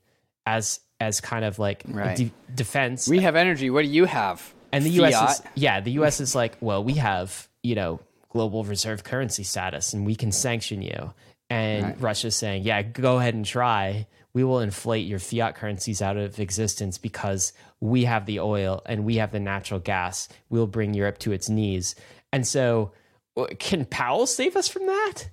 as 0.45 0.82
as 0.99 1.21
kind 1.21 1.45
of 1.45 1.60
like 1.60 1.84
Right. 1.88 2.17
de- 2.17 2.34
defense 2.53 3.08
we 3.08 3.19
have 3.21 3.38
energy 3.38 3.69
what 3.69 3.84
do 3.84 3.89
you 3.89 4.03
have 4.06 4.53
and 4.73 4.84
the 4.84 4.89
Fiat? 4.97 5.13
US 5.13 5.39
is 5.39 5.45
yeah, 5.56 5.80
the 5.80 5.91
US 6.01 6.19
is 6.19 6.36
like, 6.36 6.58
well, 6.60 6.84
we 6.84 6.95
have, 6.95 7.47
you 7.63 7.75
know, 7.75 8.01
global 8.27 8.65
reserve 8.65 9.06
currency 9.06 9.43
status 9.43 9.93
and 9.93 10.06
we 10.06 10.15
can 10.15 10.34
sanction 10.34 10.82
you. 10.82 11.13
And 11.49 11.83
Right. 11.83 12.01
Russia's 12.01 12.36
saying, 12.36 12.63
yeah, 12.63 12.81
go 12.81 13.17
ahead 13.19 13.33
and 13.33 13.45
try. 13.45 14.07
We 14.33 14.43
will 14.43 14.60
inflate 14.60 15.07
your 15.07 15.19
fiat 15.19 15.55
currencies 15.55 16.01
out 16.01 16.17
of 16.17 16.39
existence 16.39 16.97
because 16.97 17.53
we 17.79 18.03
have 18.03 18.25
the 18.25 18.39
oil 18.39 18.81
and 18.86 19.05
we 19.05 19.15
have 19.15 19.31
the 19.31 19.39
natural 19.39 19.79
gas. 19.79 20.27
We'll 20.49 20.67
bring 20.67 20.93
Europe 20.93 21.17
to 21.19 21.31
its 21.31 21.49
knees. 21.49 21.95
And 22.33 22.45
so, 22.45 22.91
uh, 23.38 23.47
can 23.60 23.86
Powell 23.86 24.27
save 24.27 24.55
us 24.55 24.67
from 24.67 24.86
that? 24.86 25.29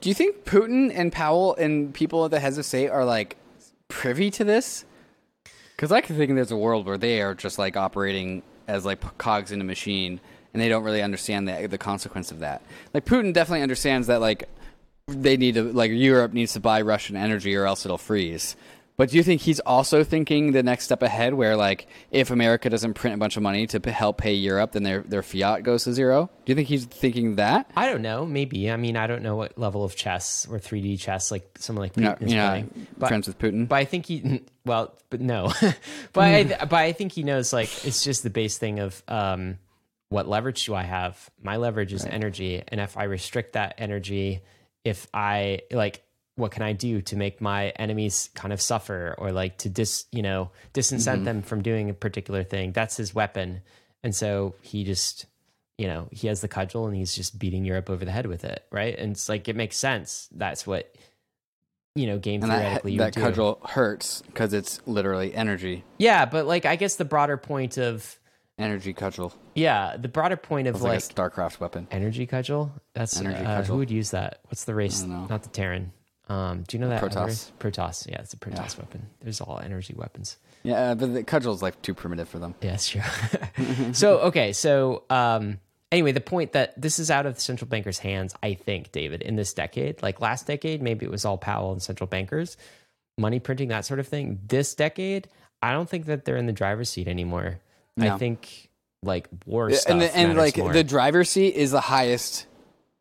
Do 0.00 0.08
you 0.08 0.14
think 0.14 0.44
Putin 0.44 0.92
and 0.94 1.12
Powell 1.12 1.54
and 1.56 1.94
people 1.94 2.24
at 2.24 2.30
the 2.30 2.40
heads 2.40 2.58
of 2.58 2.64
state 2.64 2.88
are 2.88 3.04
like 3.04 3.36
privy 3.88 4.30
to 4.32 4.44
this? 4.44 4.84
Because 5.74 5.92
I 5.92 6.00
can 6.00 6.16
think 6.16 6.34
there's 6.34 6.50
a 6.50 6.56
world 6.56 6.86
where 6.86 6.98
they 6.98 7.20
are 7.22 7.34
just 7.34 7.58
like 7.58 7.76
operating 7.76 8.42
as 8.66 8.84
like 8.84 9.00
cogs 9.18 9.52
in 9.52 9.60
a 9.60 9.64
machine, 9.64 10.20
and 10.52 10.60
they 10.60 10.68
don't 10.68 10.84
really 10.84 11.02
understand 11.02 11.46
the 11.48 11.66
the 11.68 11.78
consequence 11.78 12.30
of 12.30 12.40
that. 12.40 12.62
Like 12.94 13.04
Putin 13.04 13.32
definitely 13.32 13.62
understands 13.62 14.06
that 14.06 14.20
like 14.20 14.48
they 15.08 15.36
need 15.36 15.54
to 15.54 15.62
like 15.62 15.92
Europe 15.92 16.32
needs 16.32 16.54
to 16.54 16.60
buy 16.60 16.80
Russian 16.82 17.16
energy 17.16 17.54
or 17.54 17.64
else 17.64 17.84
it'll 17.84 17.98
freeze. 17.98 18.56
But 18.96 19.10
do 19.10 19.18
you 19.18 19.22
think 19.22 19.42
he's 19.42 19.60
also 19.60 20.02
thinking 20.02 20.52
the 20.52 20.62
next 20.62 20.84
step 20.84 21.02
ahead, 21.02 21.34
where 21.34 21.54
like 21.54 21.86
if 22.10 22.30
America 22.30 22.70
doesn't 22.70 22.94
print 22.94 23.14
a 23.14 23.18
bunch 23.18 23.36
of 23.36 23.42
money 23.42 23.66
to 23.68 23.78
p- 23.78 23.90
help 23.90 24.16
pay 24.18 24.32
Europe, 24.32 24.72
then 24.72 24.84
their 24.84 25.02
their 25.02 25.22
fiat 25.22 25.62
goes 25.62 25.84
to 25.84 25.92
zero? 25.92 26.30
Do 26.44 26.50
you 26.50 26.56
think 26.56 26.66
he's 26.68 26.86
thinking 26.86 27.36
that? 27.36 27.70
I 27.76 27.88
don't 27.88 28.00
know. 28.00 28.24
Maybe. 28.24 28.70
I 28.70 28.76
mean, 28.76 28.96
I 28.96 29.06
don't 29.06 29.22
know 29.22 29.36
what 29.36 29.58
level 29.58 29.84
of 29.84 29.94
chess 29.94 30.46
or 30.50 30.58
3D 30.58 30.98
chess 30.98 31.30
like 31.30 31.56
someone 31.58 31.82
like 31.84 31.92
Putin 31.92 32.02
You're 32.02 32.16
is 32.20 32.32
you're 32.32 32.48
playing. 32.48 32.86
But, 32.98 33.08
friends 33.08 33.26
with 33.28 33.38
Putin. 33.38 33.68
but 33.68 33.76
I 33.76 33.84
think 33.84 34.06
he. 34.06 34.42
Well, 34.64 34.94
but 35.10 35.20
no. 35.20 35.52
but 36.14 36.24
I, 36.24 36.44
but 36.64 36.72
I 36.72 36.92
think 36.92 37.12
he 37.12 37.22
knows 37.22 37.52
like 37.52 37.68
it's 37.86 38.02
just 38.02 38.22
the 38.22 38.30
base 38.30 38.56
thing 38.56 38.80
of 38.80 39.02
um, 39.06 39.58
what 40.08 40.26
leverage 40.26 40.64
do 40.64 40.74
I 40.74 40.84
have? 40.84 41.30
My 41.42 41.58
leverage 41.58 41.92
is 41.92 42.04
energy, 42.06 42.62
and 42.66 42.80
if 42.80 42.96
I 42.96 43.04
restrict 43.04 43.52
that 43.52 43.74
energy, 43.76 44.40
if 44.86 45.06
I 45.12 45.60
like. 45.70 46.02
What 46.36 46.50
can 46.50 46.62
I 46.62 46.74
do 46.74 47.00
to 47.00 47.16
make 47.16 47.40
my 47.40 47.70
enemies 47.70 48.28
kind 48.34 48.52
of 48.52 48.60
suffer 48.60 49.14
or 49.16 49.32
like 49.32 49.56
to 49.58 49.70
dis, 49.70 50.04
you 50.12 50.20
know, 50.20 50.50
disincent 50.74 51.20
mm-hmm. 51.20 51.24
them 51.24 51.42
from 51.42 51.62
doing 51.62 51.88
a 51.88 51.94
particular 51.94 52.44
thing? 52.44 52.72
That's 52.72 52.94
his 52.94 53.14
weapon. 53.14 53.62
And 54.02 54.14
so 54.14 54.54
he 54.60 54.84
just 54.84 55.24
you 55.78 55.86
know, 55.86 56.08
he 56.10 56.26
has 56.28 56.40
the 56.40 56.48
cudgel 56.48 56.86
and 56.86 56.96
he's 56.96 57.14
just 57.14 57.38
beating 57.38 57.64
Europe 57.64 57.90
over 57.90 58.04
the 58.04 58.10
head 58.10 58.26
with 58.26 58.44
it, 58.44 58.64
right? 58.70 58.98
And 58.98 59.12
it's 59.12 59.28
like 59.28 59.48
it 59.48 59.56
makes 59.56 59.76
sense. 59.76 60.28
That's 60.32 60.66
what 60.66 60.94
you 61.94 62.06
know, 62.06 62.18
game 62.18 62.42
and 62.42 62.52
that, 62.52 62.58
theoretically 62.58 62.92
you 62.92 62.98
that 62.98 63.04
would 63.06 63.14
do. 63.14 63.20
cudgel 63.20 63.60
hurts 63.64 64.22
because 64.26 64.52
it's 64.52 64.80
literally 64.86 65.34
energy, 65.34 65.84
Yeah, 65.98 66.26
but 66.26 66.46
like 66.46 66.66
I 66.66 66.76
guess 66.76 66.96
the 66.96 67.04
broader 67.04 67.36
point 67.36 67.78
of 67.78 68.18
energy 68.58 68.92
cudgel. 68.94 69.32
yeah, 69.54 69.96
the 69.96 70.08
broader 70.08 70.36
point 70.36 70.68
of 70.68 70.82
like, 70.82 70.92
like, 70.92 70.98
a 70.98 71.14
StarCraft 71.14 71.60
weapon. 71.60 71.86
energy 71.90 72.26
cudgel. 72.26 72.72
That's 72.94 73.18
Energy 73.20 73.36
uh, 73.44 73.56
cudgel. 73.56 73.74
who 73.74 73.78
would 73.78 73.90
use 73.90 74.10
that? 74.10 74.40
What's 74.46 74.64
the 74.64 74.74
race? 74.74 75.02
Not 75.02 75.42
the 75.42 75.48
Terran. 75.48 75.92
Um, 76.28 76.64
do 76.66 76.76
you 76.76 76.80
know 76.80 76.88
that 76.88 77.00
Protoss. 77.00 77.52
Protoss. 77.60 78.10
Yeah, 78.10 78.20
it's 78.20 78.34
a 78.34 78.36
Protoss 78.36 78.76
weapon. 78.78 79.06
There's 79.20 79.40
all 79.40 79.60
energy 79.62 79.94
weapons. 79.94 80.38
Yeah, 80.64 80.94
but 80.94 81.14
the 81.14 81.22
cudgel's 81.22 81.62
like 81.62 81.80
too 81.82 81.94
primitive 81.94 82.28
for 82.28 82.40
them. 82.40 82.54
Yeah, 82.60 82.70
that's 82.70 82.88
true. 82.88 83.02
so 83.92 84.18
okay, 84.20 84.52
so 84.52 85.04
um 85.08 85.60
anyway, 85.92 86.12
the 86.12 86.20
point 86.20 86.52
that 86.52 86.80
this 86.80 86.98
is 86.98 87.10
out 87.10 87.26
of 87.26 87.34
the 87.34 87.40
central 87.40 87.68
bankers' 87.68 87.98
hands, 87.98 88.34
I 88.42 88.54
think, 88.54 88.92
David, 88.92 89.22
in 89.22 89.36
this 89.36 89.52
decade. 89.52 90.02
Like 90.02 90.20
last 90.20 90.46
decade, 90.46 90.82
maybe 90.82 91.06
it 91.06 91.12
was 91.12 91.24
all 91.24 91.38
Powell 91.38 91.72
and 91.72 91.82
central 91.82 92.08
bankers, 92.08 92.56
money 93.16 93.38
printing, 93.38 93.68
that 93.68 93.84
sort 93.84 94.00
of 94.00 94.08
thing. 94.08 94.40
This 94.46 94.74
decade, 94.74 95.28
I 95.62 95.72
don't 95.72 95.88
think 95.88 96.06
that 96.06 96.24
they're 96.24 96.36
in 96.36 96.46
the 96.46 96.52
driver's 96.52 96.90
seat 96.90 97.08
anymore. 97.08 97.60
I 97.98 98.18
think 98.18 98.68
like 99.02 99.28
war 99.46 99.70
stuff 99.72 99.90
and 99.92 100.00
the, 100.02 100.16
and 100.16 100.36
like 100.36 100.56
more. 100.58 100.72
the 100.72 100.84
driver's 100.84 101.30
seat 101.30 101.54
is 101.54 101.70
the 101.70 101.80
highest 101.80 102.46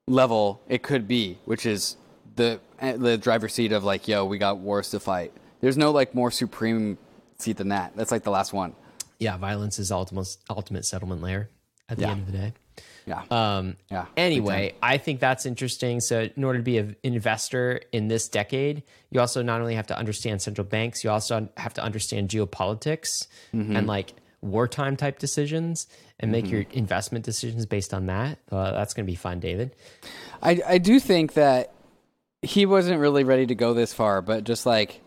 level 0.08 0.62
it 0.68 0.84
could 0.84 1.08
be, 1.08 1.38
which 1.46 1.66
is 1.66 1.98
the 2.36 2.60
eh, 2.80 2.96
the 2.98 3.18
driver's 3.18 3.54
seat 3.54 3.72
of 3.72 3.84
like, 3.84 4.08
yo, 4.08 4.26
we 4.26 4.38
got 4.38 4.58
wars 4.60 4.90
to 4.92 5.00
fight. 5.00 5.34
There's 5.62 5.78
no 5.78 5.92
like 5.92 6.14
more 6.14 6.32
supreme 6.32 6.98
seat 7.40 7.58
than 7.58 7.70
that. 7.70 7.96
That's 7.96 8.12
like 8.12 8.24
the 8.24 8.32
last 8.32 8.54
one. 8.54 8.76
yeah, 9.20 9.38
violence 9.38 9.80
is 9.80 9.92
ultimate 9.92 10.28
ultimate 10.50 10.86
settlement 10.86 11.22
layer 11.22 11.50
at 11.90 11.98
the 11.98 12.04
Yeah. 12.04 12.12
end 12.12 12.22
of 12.28 12.32
the 12.32 12.38
day. 12.38 12.54
Yeah, 13.08 13.22
Um, 13.30 13.78
yeah. 13.92 14.06
Anyway, 14.18 14.74
I 14.82 14.98
think 14.98 15.20
that's 15.20 15.46
interesting. 15.46 16.00
So, 16.02 16.28
in 16.36 16.44
order 16.44 16.58
to 16.58 16.64
be 16.64 16.80
an 16.80 16.96
investor 17.04 17.80
in 17.92 18.08
this 18.08 18.28
decade, 18.28 18.82
you 19.12 19.20
also 19.20 19.44
not 19.44 19.62
only 19.62 19.76
have 19.76 19.86
to 19.88 19.98
understand 19.98 20.42
central 20.42 20.66
banks, 20.66 21.04
you 21.04 21.12
also 21.12 21.48
have 21.56 21.76
to 21.76 21.84
understand 21.84 22.30
geopolitics 22.30 23.28
Mm-hmm. 23.54 23.76
and 23.76 23.86
like 23.88 24.14
wartime 24.46 24.96
type 24.96 25.20
decisions 25.20 25.88
and 26.20 26.32
make 26.32 26.50
your 26.50 26.66
investment 26.72 27.26
decisions 27.26 27.66
based 27.66 27.94
on 27.94 28.06
that. 28.06 28.40
Uh, 28.52 28.72
that's 28.72 28.94
going 28.94 29.06
to 29.06 29.12
be 29.12 29.16
fun, 29.16 29.40
David. 29.40 29.76
I 30.42 30.62
I 30.66 30.78
do 30.78 31.00
think 31.00 31.34
that 31.34 31.74
he 32.42 32.66
wasn't 32.66 33.00
really 33.00 33.24
ready 33.24 33.46
to 33.48 33.56
go 33.56 33.74
this 33.74 33.94
far, 33.94 34.22
but 34.22 34.44
just 34.44 34.66
like 34.66 35.02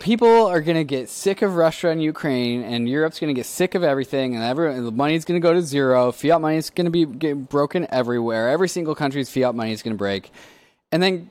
people 0.00 0.46
are 0.46 0.60
gonna 0.60 0.84
get 0.84 1.08
sick 1.08 1.42
of 1.42 1.54
Russia 1.54 1.88
and 1.88 2.02
Ukraine, 2.02 2.62
and 2.62 2.88
Europe's 2.88 3.20
gonna 3.20 3.34
get 3.34 3.46
sick 3.46 3.74
of 3.74 3.82
everything, 3.82 4.34
and 4.34 4.44
everyone 4.44 4.84
the 4.84 4.92
money's 4.92 5.24
gonna 5.24 5.40
go 5.40 5.52
to 5.52 5.62
zero. 5.62 6.12
Fiat 6.12 6.40
money 6.40 6.56
is 6.56 6.70
gonna 6.70 6.90
be 6.90 7.06
get 7.06 7.48
broken 7.48 7.86
everywhere. 7.90 8.48
Every 8.48 8.68
single 8.68 8.94
country's 8.94 9.30
fiat 9.30 9.54
money 9.54 9.72
is 9.72 9.82
gonna 9.82 9.96
break, 9.96 10.30
and 10.92 11.02
then 11.02 11.30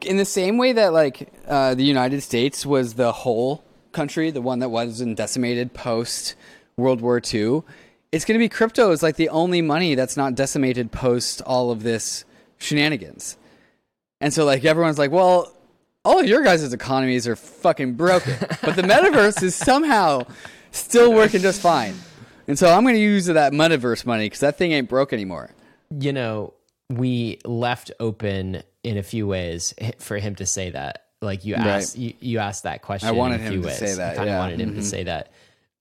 in 0.00 0.16
the 0.16 0.24
same 0.24 0.58
way 0.58 0.72
that 0.72 0.92
like 0.92 1.32
uh, 1.46 1.74
the 1.74 1.84
United 1.84 2.22
States 2.22 2.64
was 2.64 2.94
the 2.94 3.12
whole 3.12 3.64
country, 3.92 4.30
the 4.30 4.42
one 4.42 4.58
that 4.60 4.70
wasn't 4.70 5.16
decimated 5.16 5.74
post 5.74 6.34
World 6.76 7.00
War 7.00 7.18
II, 7.18 7.62
it's 8.10 8.24
going 8.24 8.34
to 8.34 8.42
be 8.42 8.48
crypto 8.48 8.90
is 8.90 9.02
like 9.02 9.16
the 9.16 9.28
only 9.30 9.62
money 9.62 9.94
that's 9.94 10.16
not 10.16 10.34
decimated 10.34 10.92
post 10.92 11.40
all 11.42 11.70
of 11.70 11.82
this 11.82 12.24
shenanigans. 12.58 13.36
And 14.20 14.32
so 14.32 14.44
like 14.44 14.64
everyone's 14.64 14.98
like, 14.98 15.10
well, 15.10 15.52
all 16.04 16.20
of 16.20 16.26
your 16.26 16.42
guys' 16.42 16.72
economies 16.72 17.26
are 17.28 17.36
fucking 17.36 17.94
broken, 17.94 18.34
but 18.62 18.76
the 18.76 18.82
metaverse 18.82 19.42
is 19.42 19.54
somehow 19.54 20.26
still 20.70 21.12
working 21.12 21.40
just 21.40 21.60
fine. 21.60 21.94
And 22.48 22.58
so 22.58 22.68
I'm 22.68 22.82
going 22.82 22.96
to 22.96 23.00
use 23.00 23.26
that 23.26 23.52
metaverse 23.52 24.04
money 24.04 24.26
because 24.26 24.40
that 24.40 24.58
thing 24.58 24.72
ain't 24.72 24.88
broke 24.88 25.12
anymore. 25.12 25.50
You 25.90 26.12
know, 26.12 26.54
we 26.90 27.38
left 27.44 27.92
open 28.00 28.62
in 28.82 28.98
a 28.98 29.02
few 29.02 29.26
ways 29.26 29.74
for 29.98 30.18
him 30.18 30.34
to 30.36 30.46
say 30.46 30.70
that. 30.70 31.06
Like 31.22 31.44
you 31.44 31.54
Right. 31.56 31.96
you, 31.96 32.14
you 32.20 32.38
asked 32.40 32.64
that 32.64 32.82
question. 32.82 33.08
I 33.08 33.12
wanted 33.12 33.40
him 33.40 33.62
to 33.62 33.66
ways. 33.68 33.78
say 33.78 33.94
that, 33.94 34.12
I 34.12 34.16
kind 34.16 34.28
of 34.28 34.32
yeah. 34.34 34.38
wanted 34.38 34.60
him 34.60 34.74
to 34.74 34.80
Mhm. 34.80 34.84
say 34.84 35.04
that. 35.04 35.30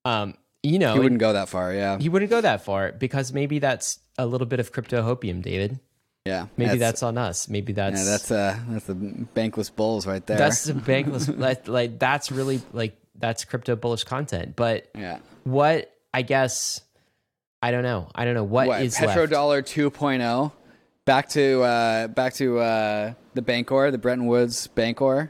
Um, 0.05 0.35
you 0.63 0.77
know, 0.79 0.93
He 0.93 0.99
wouldn't 0.99 1.19
go 1.19 1.33
that 1.33 1.49
far, 1.49 1.73
yeah. 1.73 1.97
he 1.97 2.07
wouldn't 2.09 2.29
go 2.29 2.39
that 2.41 2.63
far 2.63 2.91
because 2.91 3.33
maybe 3.33 3.59
that's 3.59 3.99
a 4.17 4.25
little 4.25 4.47
bit 4.47 4.59
of 4.59 4.71
crypto 4.71 5.01
hopium, 5.01 5.41
David. 5.41 5.79
Yeah. 6.25 6.45
Maybe 6.55 6.77
that's, 6.77 7.01
on 7.01 7.17
us. 7.17 7.49
Maybe 7.49 7.73
that's 7.73 7.97
yeah, 7.99 8.05
that's 8.11 8.29
uh 8.31 8.59
that's 8.69 8.85
the 8.85 8.93
bankless 8.93 9.75
bulls 9.75 10.05
right 10.05 10.23
there. 10.27 10.37
that's 10.37 10.65
the 10.65 10.73
bankless 10.91 11.35
like, 11.37 11.67
like 11.67 11.97
that's 11.97 12.31
really 12.31 12.61
like 12.73 12.95
that's 13.17 13.43
crypto 13.43 13.75
bullish 13.75 14.03
content. 14.03 14.55
But 14.55 14.89
yeah. 14.95 15.17
what 15.45 15.91
I 16.13 16.21
guess 16.21 16.81
I 17.63 17.71
don't 17.71 17.83
know. 17.83 18.09
I 18.13 18.25
don't 18.25 18.35
know 18.35 18.43
what 18.43 18.67
what 18.67 18.81
is 18.83 18.95
petrodollar 18.95 19.63
2.0 19.63 20.51
back 21.11 21.27
to 21.27 21.61
uh 21.61 22.07
back 22.07 22.33
to 22.33 22.57
uh 22.59 23.13
the 23.33 23.41
bancor 23.41 23.91
the 23.91 23.97
bretton 23.97 24.27
woods 24.27 24.67
bancor 24.69 25.29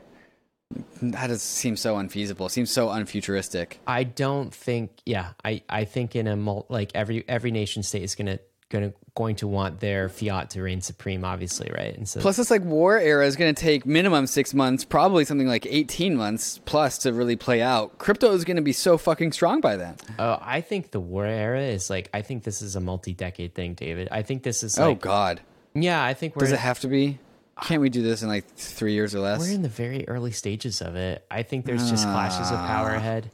that 1.01 1.27
does 1.27 1.41
seem 1.41 1.75
so 1.75 1.97
unfeasible 1.97 2.45
it 2.45 2.51
seems 2.51 2.69
so 2.69 2.89
unfuturistic 2.89 3.77
I 3.87 4.03
don't 4.03 4.53
think. 4.53 4.91
Yeah, 5.05 5.33
I 5.43 5.63
I 5.67 5.85
think 5.85 6.15
in 6.15 6.27
a 6.27 6.35
mul- 6.35 6.67
like 6.69 6.91
every 6.93 7.25
every 7.27 7.51
nation 7.51 7.81
state 7.83 8.03
is 8.03 8.15
gonna 8.15 8.39
gonna 8.69 8.93
going 9.15 9.35
to 9.37 9.47
want 9.47 9.81
their 9.81 10.07
fiat 10.07 10.51
to 10.51 10.61
reign 10.61 10.79
supreme, 10.79 11.25
obviously, 11.25 11.69
right? 11.75 11.97
And 11.97 12.07
so 12.07 12.21
plus 12.21 12.37
this 12.37 12.49
like 12.49 12.63
war 12.63 12.97
era 12.97 13.25
is 13.25 13.35
going 13.35 13.53
to 13.53 13.61
take 13.61 13.85
minimum 13.85 14.27
six 14.27 14.53
months 14.53 14.85
probably 14.85 15.25
something 15.25 15.47
like 15.47 15.67
18 15.69 16.15
months 16.15 16.61
plus 16.63 16.99
to 16.99 17.11
really 17.11 17.35
play 17.35 17.61
out 17.61 17.97
crypto 17.97 18.31
is 18.31 18.45
going 18.45 18.55
to 18.55 18.61
be 18.61 18.71
so 18.71 18.97
fucking 18.97 19.33
strong 19.33 19.59
by 19.59 19.75
then 19.75 19.95
Oh, 20.19 20.37
I 20.41 20.61
think 20.61 20.91
the 20.91 21.01
war 21.01 21.25
era 21.25 21.61
is 21.61 21.89
like 21.89 22.09
I 22.13 22.21
think 22.21 22.43
this 22.43 22.61
is 22.61 22.77
a 22.77 22.79
multi-decade 22.79 23.53
thing, 23.55 23.73
David. 23.73 24.07
I 24.11 24.21
think 24.21 24.43
this 24.43 24.63
is 24.63 24.79
oh 24.79 24.95
god 24.95 25.41
yeah, 25.73 26.03
I 26.03 26.13
think 26.13 26.35
we're 26.35 26.41
does 26.41 26.49
in, 26.49 26.55
it 26.55 26.59
have 26.61 26.79
to 26.81 26.87
be 26.87 27.19
can't 27.63 27.81
we 27.81 27.89
do 27.89 28.01
this 28.01 28.23
in 28.23 28.27
like 28.27 28.45
three 28.55 28.93
years 28.93 29.13
or 29.13 29.19
less 29.19 29.39
we're 29.39 29.51
in 29.53 29.61
the 29.61 29.69
very 29.69 30.07
early 30.07 30.31
stages 30.31 30.81
of 30.81 30.95
it. 30.95 31.25
I 31.29 31.43
think 31.43 31.65
there's 31.65 31.89
just 31.89 32.05
clashes 32.05 32.49
of 32.49 32.57
power 32.57 32.91
Ah. 32.91 32.97
ahead. 32.97 33.29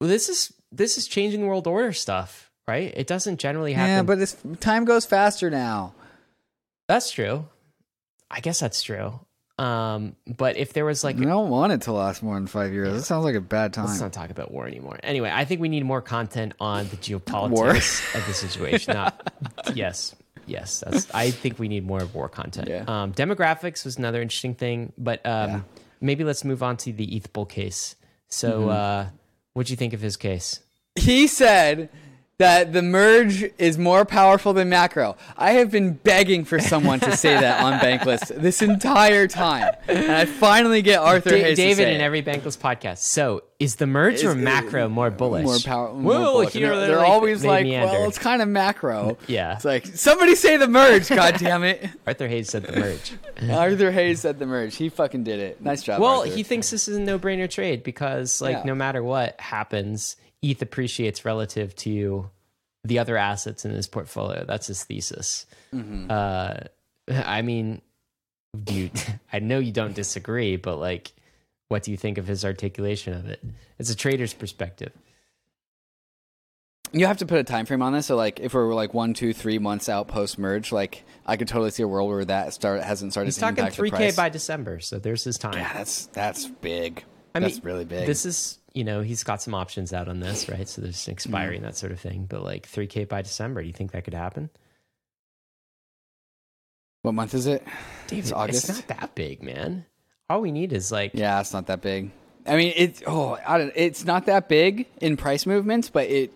Well, 0.00 0.08
this 0.10 0.28
is 0.28 0.52
this 0.70 0.98
is 0.98 1.06
changing 1.06 1.46
world 1.46 1.66
order 1.66 1.92
stuff, 1.92 2.50
right? 2.68 2.92
It 2.96 3.06
doesn't 3.06 3.38
generally 3.40 3.72
happen. 3.72 3.90
yeah 3.90 4.02
but 4.02 4.18
this 4.18 4.36
time 4.60 4.84
goes 4.84 5.04
faster 5.06 5.48
now 5.50 5.94
that's 6.88 7.10
true. 7.10 7.46
I 8.30 8.40
guess 8.40 8.60
that's 8.60 8.82
true. 8.82 9.18
Um, 9.58 10.16
but 10.26 10.56
if 10.56 10.72
there 10.72 10.84
was 10.84 11.04
like 11.04 11.16
I 11.16 11.20
don't 11.24 11.48
want 11.50 11.72
it 11.72 11.82
to 11.82 11.92
last 11.92 12.22
more 12.22 12.34
than 12.34 12.46
five 12.46 12.72
years. 12.72 12.92
That 12.92 13.02
sounds 13.04 13.24
like 13.24 13.34
a 13.36 13.40
bad 13.40 13.72
time. 13.72 13.86
Let's 13.86 14.00
not 14.00 14.12
talk 14.12 14.30
about 14.30 14.50
war 14.50 14.66
anymore. 14.66 14.98
Anyway, 15.02 15.30
I 15.32 15.44
think 15.44 15.60
we 15.60 15.68
need 15.68 15.84
more 15.84 16.02
content 16.02 16.54
on 16.58 16.88
the 16.88 16.96
geopolitics 17.04 18.14
of 18.14 18.26
the 18.26 18.34
situation. 18.34 18.94
Not, 18.94 19.32
yes, 19.74 20.14
yes. 20.46 20.82
That's, 20.86 21.08
I 21.14 21.30
think 21.30 21.58
we 21.58 21.68
need 21.68 21.86
more 21.86 22.00
of 22.02 22.14
war 22.14 22.28
content. 22.28 22.68
Yeah. 22.68 22.84
Um, 22.86 23.12
demographics 23.12 23.84
was 23.84 23.96
another 23.98 24.20
interesting 24.22 24.54
thing, 24.54 24.92
but 24.98 25.24
um, 25.26 25.50
Yeah. 25.50 25.60
maybe 26.00 26.24
let's 26.24 26.44
move 26.44 26.62
on 26.62 26.76
to 26.78 26.92
the 26.92 27.16
ETH 27.16 27.32
Bull 27.32 27.46
case. 27.46 27.96
So, 28.28 28.60
Mm-hmm. 28.60 28.68
uh, 28.70 29.06
what 29.54 29.66
do 29.66 29.72
you 29.72 29.76
think 29.76 29.92
of 29.92 30.00
his 30.00 30.16
case? 30.16 30.60
he 30.96 31.26
said 31.26 31.88
that 32.38 32.72
the 32.72 32.82
merge 32.82 33.44
is 33.58 33.78
more 33.78 34.04
powerful 34.04 34.52
than 34.52 34.68
macro. 34.68 35.16
I 35.36 35.52
have 35.52 35.70
been 35.70 35.92
begging 35.92 36.44
for 36.44 36.58
someone 36.58 36.98
to 37.00 37.16
say 37.16 37.38
that 37.38 37.62
on 37.62 37.78
Bankless 37.80 38.34
this 38.34 38.62
entire 38.62 39.28
time, 39.28 39.74
and 39.86 40.10
I 40.10 40.24
finally 40.24 40.82
get 40.82 40.98
Arthur 40.98 41.30
Da- 41.30 41.42
Hayes 41.42 41.56
to 41.58 41.62
David 41.62 41.76
say 41.84 41.94
in 41.94 42.00
it. 42.00 42.04
every 42.04 42.22
bankless 42.22 42.58
podcast. 42.58 42.98
So, 42.98 43.44
is 43.60 43.76
the 43.76 43.86
merge 43.86 44.24
or 44.24 44.30
Is- 44.30 44.36
macro 44.36 44.88
more 44.88 45.10
bullish? 45.10 45.44
more 45.44 45.58
power. 45.60 45.92
More 45.92 46.02
Well, 46.02 46.32
bullish. 46.32 46.52
Here 46.54 46.68
they're, 46.70 46.78
they're 46.78 46.86
they're 46.88 46.96
like- 46.98 47.08
always 47.08 47.42
they 47.42 47.48
like, 47.48 47.62
meander. 47.64 47.86
well, 47.92 48.08
it's 48.08 48.18
kind 48.18 48.42
of 48.42 48.48
macro. 48.48 49.18
Yeah. 49.28 49.54
It's 49.54 49.64
like 49.64 49.86
somebody 49.86 50.34
say 50.34 50.56
the 50.56 50.66
merge. 50.68 51.08
God 51.10 51.36
damn 51.38 51.62
it! 51.62 51.88
Arthur 52.06 52.26
Hayes 52.26 52.50
said 52.50 52.64
the 52.64 52.72
merge. 52.80 53.12
Arthur 53.50 53.92
Hayes 53.92 54.20
said 54.20 54.38
the 54.40 54.46
merge. 54.46 54.74
He 54.74 54.88
fucking 54.88 55.22
did 55.22 55.38
it. 55.38 55.60
Nice 55.62 55.82
job. 55.82 56.00
Well, 56.00 56.20
Arthur. 56.22 56.34
he 56.34 56.42
thinks 56.42 56.70
this 56.70 56.88
is 56.88 56.96
a 56.96 57.00
no-brainer 57.00 57.48
trade 57.48 57.82
because, 57.84 58.40
like, 58.40 58.56
Yeah. 58.58 58.62
no 58.64 58.74
matter 58.74 59.02
what 59.02 59.40
happens, 59.40 60.16
ETH 60.42 60.60
appreciates 60.60 61.24
relative 61.24 61.74
to 61.76 62.28
the 62.84 62.98
other 62.98 63.16
assets 63.16 63.64
in 63.64 63.70
his 63.70 63.86
portfolio. 63.86 64.44
That's 64.44 64.66
his 64.66 64.84
thesis. 64.84 65.46
Mm-hmm. 65.72 66.10
Uh, 66.10 66.54
I 67.08 67.42
mean, 67.42 67.80
dude, 68.62 69.00
I 69.32 69.38
know 69.38 69.58
you 69.58 69.72
don't 69.72 69.94
disagree, 69.94 70.56
but 70.56 70.76
like, 70.76 71.12
what 71.68 71.82
do 71.82 71.90
you 71.90 71.96
think 71.96 72.18
of 72.18 72.26
his 72.26 72.44
articulation 72.44 73.14
of 73.14 73.26
it? 73.26 73.42
It's 73.78 73.90
a 73.90 73.96
trader's 73.96 74.34
perspective. 74.34 74.92
You 76.94 77.06
have 77.06 77.18
to 77.18 77.26
put 77.26 77.38
a 77.38 77.44
time 77.44 77.64
frame 77.64 77.80
on 77.80 77.94
this. 77.94 78.06
So, 78.06 78.16
like, 78.16 78.38
if 78.38 78.52
we're 78.52 78.74
like 78.74 78.92
one, 78.92 79.14
two, 79.14 79.32
three 79.32 79.58
months 79.58 79.88
out 79.88 80.08
post 80.08 80.38
merge, 80.38 80.72
like, 80.72 81.04
I 81.24 81.38
could 81.38 81.48
totally 81.48 81.70
see 81.70 81.82
a 81.82 81.88
world 81.88 82.10
where 82.10 82.24
that 82.26 82.52
start 82.52 82.82
hasn't 82.82 83.12
started. 83.12 83.28
He's 83.28 83.38
talking 83.38 83.64
3K 83.64 84.14
by 84.14 84.28
December, 84.28 84.80
so 84.80 84.98
there's 84.98 85.24
his 85.24 85.38
time. 85.38 85.54
Yeah, 85.54 85.72
that's 85.72 86.06
that's 86.06 86.46
big. 86.46 87.04
I 87.34 87.40
that's 87.40 87.56
mean, 87.56 87.64
really 87.64 87.84
big. 87.84 88.06
This 88.06 88.26
is, 88.26 88.58
you 88.74 88.84
know, 88.84 89.00
he's 89.02 89.24
got 89.24 89.40
some 89.42 89.54
options 89.54 89.92
out 89.92 90.08
on 90.08 90.20
this, 90.20 90.48
right? 90.48 90.68
So 90.68 90.82
there's 90.82 91.06
an 91.06 91.12
expiry 91.12 91.56
Mm-hmm. 91.56 91.64
and 91.64 91.64
that 91.64 91.76
sort 91.76 91.92
of 91.92 92.00
thing. 92.00 92.26
But 92.28 92.42
like 92.42 92.68
3K 92.68 93.08
by 93.08 93.22
December, 93.22 93.62
do 93.62 93.66
you 93.66 93.72
think 93.72 93.92
that 93.92 94.04
could 94.04 94.14
happen? 94.14 94.50
what 97.02 97.14
month 97.14 97.34
is 97.34 97.46
it? 97.46 97.64
David, 98.06 98.24
it's, 98.24 98.32
August? 98.32 98.68
It's 98.68 98.78
not 98.78 99.00
that 99.00 99.14
big, 99.14 99.42
man. 99.42 99.84
All 100.30 100.40
we 100.40 100.52
need 100.52 100.72
is 100.72 100.92
like, 100.92 101.12
Yeah, 101.14 101.40
it's 101.40 101.52
not 101.52 101.66
that 101.66 101.80
big. 101.82 102.10
I 102.46 102.56
mean, 102.56 102.72
it's 102.76 103.02
oh, 103.06 103.38
I 103.46 103.58
don't. 103.58 103.72
It's 103.76 104.04
not 104.04 104.26
that 104.26 104.48
big 104.48 104.86
in 105.00 105.16
price 105.16 105.46
movements, 105.46 105.90
but 105.90 106.08
it 106.08 106.32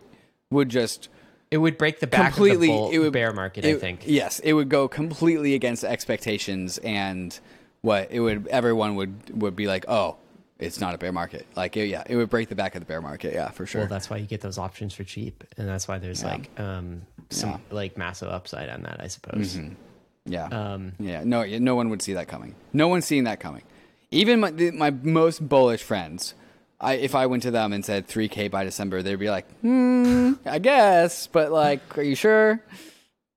would 0.51 0.69
just 0.69 1.09
it 1.51 1.59
would 1.59 1.79
break 1.79 1.99
the 1.99 2.07
back 2.07 2.35
completely. 2.35 2.55
of 2.55 2.61
the 2.61 2.79
bull, 2.79 2.91
it 2.91 2.99
would 2.99 3.13
bear 3.13 3.33
market, 3.33 3.65
I 3.65 3.75
think. 3.75 4.03
Yes, 4.07 4.39
it 4.41 4.53
would 4.53 4.69
go 4.69 4.87
completely 4.87 5.55
against 5.55 5.83
expectations, 5.83 6.79
and 6.79 7.37
what 7.81 8.09
it 8.13 8.21
would 8.21 8.47
everyone 8.49 8.95
would 8.95 9.41
would 9.43 9.57
be 9.57 9.67
like, 9.67 9.85
oh, 9.89 10.17
it's 10.59 10.81
not 10.81 10.95
a 10.95 10.99
bear 10.99 11.13
market. 11.13 11.47
Like, 11.57 11.77
yeah, 11.77 12.03
it 12.07 12.17
would 12.17 12.31
break 12.31 12.49
the 12.49 12.55
back 12.55 12.75
of 12.75 12.81
the 12.81 12.87
bear 12.87 13.01
market. 13.03 13.35
Yeah, 13.35 13.51
for 13.51 13.67
sure. 13.67 13.83
Well, 13.83 13.89
that's 13.89 14.09
why 14.09 14.17
you 14.17 14.27
get 14.27 14.41
those 14.41 14.59
options 14.59 14.95
for 14.95 15.05
cheap, 15.05 15.45
and 15.57 15.69
that's 15.69 15.87
why 15.89 15.99
there's 15.99 16.23
Yeah. 16.23 16.29
like 16.31 16.61
um 16.61 17.03
some 17.31 17.51
Yeah. 17.51 17.59
like 17.71 17.97
massive 17.99 18.29
upside 18.29 18.69
on 18.69 18.83
that, 18.83 19.01
I 19.01 19.09
suppose. 19.09 19.59
yeah. 20.25 20.47
Um, 20.47 20.93
Yeah, 20.99 21.23
no, 21.25 21.45
no 21.45 21.75
one 21.75 21.89
would 21.91 22.03
see 22.03 22.15
that 22.15 22.29
coming. 22.29 22.55
No 22.73 22.89
one's 22.89 23.05
seeing 23.05 23.25
that 23.25 23.41
coming. 23.41 23.63
Even 24.11 24.41
my, 24.41 24.51
my 24.51 24.91
most 24.91 25.47
bullish 25.49 25.83
friends, 25.83 26.35
I, 26.81 26.95
if 26.95 27.15
I 27.15 27.27
went 27.27 27.43
to 27.43 27.51
them 27.51 27.73
and 27.73 27.85
said 27.85 28.07
3K 28.07 28.51
by 28.51 28.63
December, 28.65 29.03
they'd 29.03 29.17
be 29.17 29.31
like, 29.31 29.51
hmm, 29.61 30.35
I 30.45 30.59
guess, 30.61 31.27
but 31.27 31.51
like, 31.53 31.99
are 31.99 32.03
you 32.03 32.15
sure? 32.15 32.61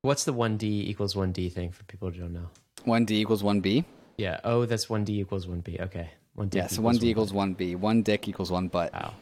what's 0.01 0.23
the 0.25 0.34
one 0.34 0.55
D 0.58 0.86
equals 0.89 1.15
one 1.15 1.32
D 1.32 1.49
thing 1.49 1.71
for 1.71 1.84
people 1.86 2.10
who 2.12 2.19
don't 2.19 2.34
know? 2.34 2.49
1D 2.86 3.12
equals 3.12 3.43
1B. 3.43 3.84
Yeah. 4.17 4.39
Oh, 4.43 4.65
that's 4.65 4.89
one 4.89 5.03
D 5.03 5.19
equals 5.19 5.47
one 5.47 5.60
B. 5.62 5.77
Okay. 5.79 6.10
One 6.39 6.47
D. 6.47 6.58
Yeah, 6.58 6.67
so 6.67 6.82
1D 6.82 7.04
equals 7.04 7.34
1B. 7.34 7.75
One 7.75 8.02
dick 8.02 8.28
equals 8.30 8.49
one 8.49 8.69
butt. 8.69 8.93
Wow. 8.93 9.13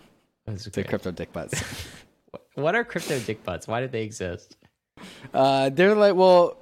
That's 0.45 0.65
The 0.65 0.69
great. 0.69 0.87
crypto 0.89 1.11
dick 1.11 1.33
butts. 1.33 1.63
What 2.53 2.73
are 2.75 2.83
crypto 2.83 3.19
dick 3.19 3.43
butts? 3.43 3.67
Why 3.67 3.81
did 3.81 3.91
they 3.91 4.03
exist? 4.03 4.57
uh, 5.33 5.69
they're 5.69 5.93
like, 5.95 6.15
well, 6.15 6.57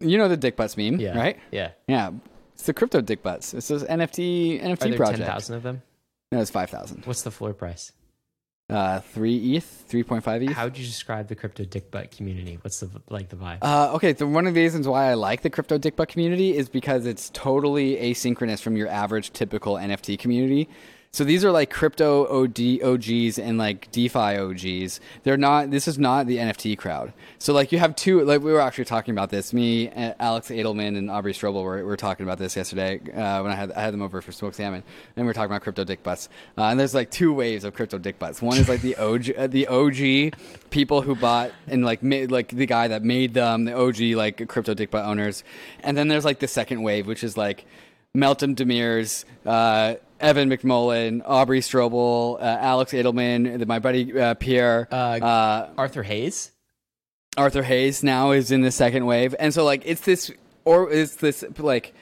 you 0.00 0.18
know 0.18 0.28
the 0.28 0.36
dick 0.36 0.56
butts 0.56 0.76
meme, 0.76 0.98
Yeah. 1.00 1.16
right? 1.16 1.38
Yeah. 1.52 1.70
Yeah. 1.88 2.10
It's 2.54 2.64
the 2.64 2.74
crypto 2.74 3.00
dick 3.00 3.22
butts. 3.22 3.54
It's 3.54 3.68
this 3.68 3.82
NFT 3.84 4.62
Are 4.62 4.66
NFT 4.68 4.78
there 4.78 4.96
project. 4.96 5.18
ten 5.18 5.26
thousand 5.26 5.56
of 5.56 5.62
them? 5.62 5.82
No, 6.32 6.40
it's 6.40 6.50
5,000. 6.50 7.04
What's 7.06 7.22
the 7.22 7.30
floor 7.30 7.52
price? 7.54 7.92
Uh, 8.68 8.98
3 8.98 9.56
ETH, 9.56 9.84
3.5 9.88 10.42
ETH. 10.42 10.52
How 10.56 10.64
would 10.64 10.76
you 10.76 10.84
describe 10.84 11.28
the 11.28 11.36
crypto 11.36 11.64
dick 11.64 11.92
butt 11.92 12.10
community? 12.10 12.58
What's 12.62 12.80
the 12.80 12.90
like 13.08 13.28
the 13.28 13.36
vibe? 13.36 13.58
Uh, 13.62 13.92
okay, 13.94 14.12
so 14.12 14.26
one 14.26 14.48
of 14.48 14.54
the 14.54 14.60
reasons 14.60 14.88
why 14.88 15.08
I 15.08 15.14
like 15.14 15.42
the 15.42 15.50
crypto 15.50 15.78
dick 15.78 15.94
butt 15.94 16.08
community 16.08 16.56
is 16.56 16.68
because 16.68 17.06
it's 17.06 17.30
totally 17.30 17.94
asynchronous 17.94 18.60
from 18.60 18.76
your 18.76 18.88
average 18.88 19.32
typical 19.32 19.74
NFT 19.74 20.18
community. 20.18 20.68
So 21.12 21.24
these 21.24 21.44
are 21.44 21.50
like 21.50 21.70
crypto 21.70 22.26
OD, 22.26 22.82
OGs 22.82 23.38
and 23.38 23.58
like 23.58 23.90
DeFi 23.90 24.36
OGs. 24.36 25.00
They're 25.22 25.36
not. 25.36 25.70
This 25.70 25.88
is 25.88 25.98
not 25.98 26.26
the 26.26 26.36
NFT 26.36 26.76
crowd. 26.76 27.12
So 27.38 27.52
like 27.52 27.72
you 27.72 27.78
have 27.78 27.96
two. 27.96 28.22
Like 28.22 28.42
we 28.42 28.52
were 28.52 28.60
actually 28.60 28.84
talking 28.84 29.12
about 29.12 29.30
this. 29.30 29.52
Me, 29.52 29.88
uh, 29.88 30.14
Alex 30.18 30.48
Edelman, 30.48 30.96
and 30.98 31.10
Aubrey 31.10 31.32
Strobel 31.32 31.62
were, 31.62 31.84
were 31.84 31.96
talking 31.96 32.24
about 32.24 32.38
this 32.38 32.56
yesterday 32.56 33.00
uh, 33.14 33.42
when 33.42 33.52
I 33.52 33.54
had 33.54 33.72
I 33.72 33.80
had 33.80 33.94
them 33.94 34.02
over 34.02 34.20
for 34.20 34.32
smoked 34.32 34.56
salmon, 34.56 34.82
and 35.16 35.24
we 35.24 35.26
were 35.26 35.34
talking 35.34 35.50
about 35.50 35.62
crypto 35.62 35.84
dick 35.84 36.02
butts. 36.02 36.28
Uh, 36.58 36.64
and 36.64 36.78
there's 36.78 36.94
like 36.94 37.10
two 37.10 37.32
waves 37.32 37.64
of 37.64 37.74
crypto 37.74 37.98
dick 37.98 38.18
butts. 38.18 38.42
One 38.42 38.58
is 38.58 38.68
like 38.68 38.82
the 38.82 38.96
OG, 38.96 39.30
uh, 39.30 39.46
the 39.46 39.66
OG 39.68 40.38
people 40.70 41.02
who 41.02 41.14
bought 41.14 41.52
and 41.66 41.84
like 41.84 42.02
made 42.02 42.30
like 42.30 42.48
the 42.48 42.66
guy 42.66 42.88
that 42.88 43.02
made 43.02 43.34
them, 43.34 43.64
the 43.64 43.74
OG 43.74 44.00
like 44.16 44.48
crypto 44.48 44.74
dick 44.74 44.90
butt 44.90 45.04
owners, 45.04 45.44
and 45.80 45.96
then 45.96 46.08
there's 46.08 46.24
like 46.24 46.40
the 46.40 46.48
second 46.48 46.82
wave, 46.82 47.06
which 47.06 47.24
is 47.24 47.36
like 47.36 47.64
Meltem 48.16 48.56
Demirors, 48.56 49.24
uh, 49.44 49.96
Evan 50.20 50.48
McMullen, 50.50 51.22
Aubrey 51.24 51.60
Strobel, 51.60 52.40
uh, 52.40 52.42
Alex 52.42 52.92
Edelman, 52.92 53.66
my 53.66 53.78
buddy 53.78 54.18
uh, 54.18 54.34
Pierre, 54.34 54.88
Uh, 54.90 54.94
uh, 54.94 55.68
Arthur 55.76 56.02
Hayes. 56.02 56.52
Arthur 57.36 57.62
Hayes 57.62 58.02
now 58.02 58.30
is 58.30 58.50
in 58.50 58.62
the 58.62 58.70
second 58.70 59.04
wave, 59.06 59.34
and 59.38 59.52
so 59.52 59.64
like 59.64 59.82
it's 59.84 60.00
this 60.00 60.30
or 60.64 60.90
it's 60.90 61.16
this 61.16 61.44
like 61.58 61.92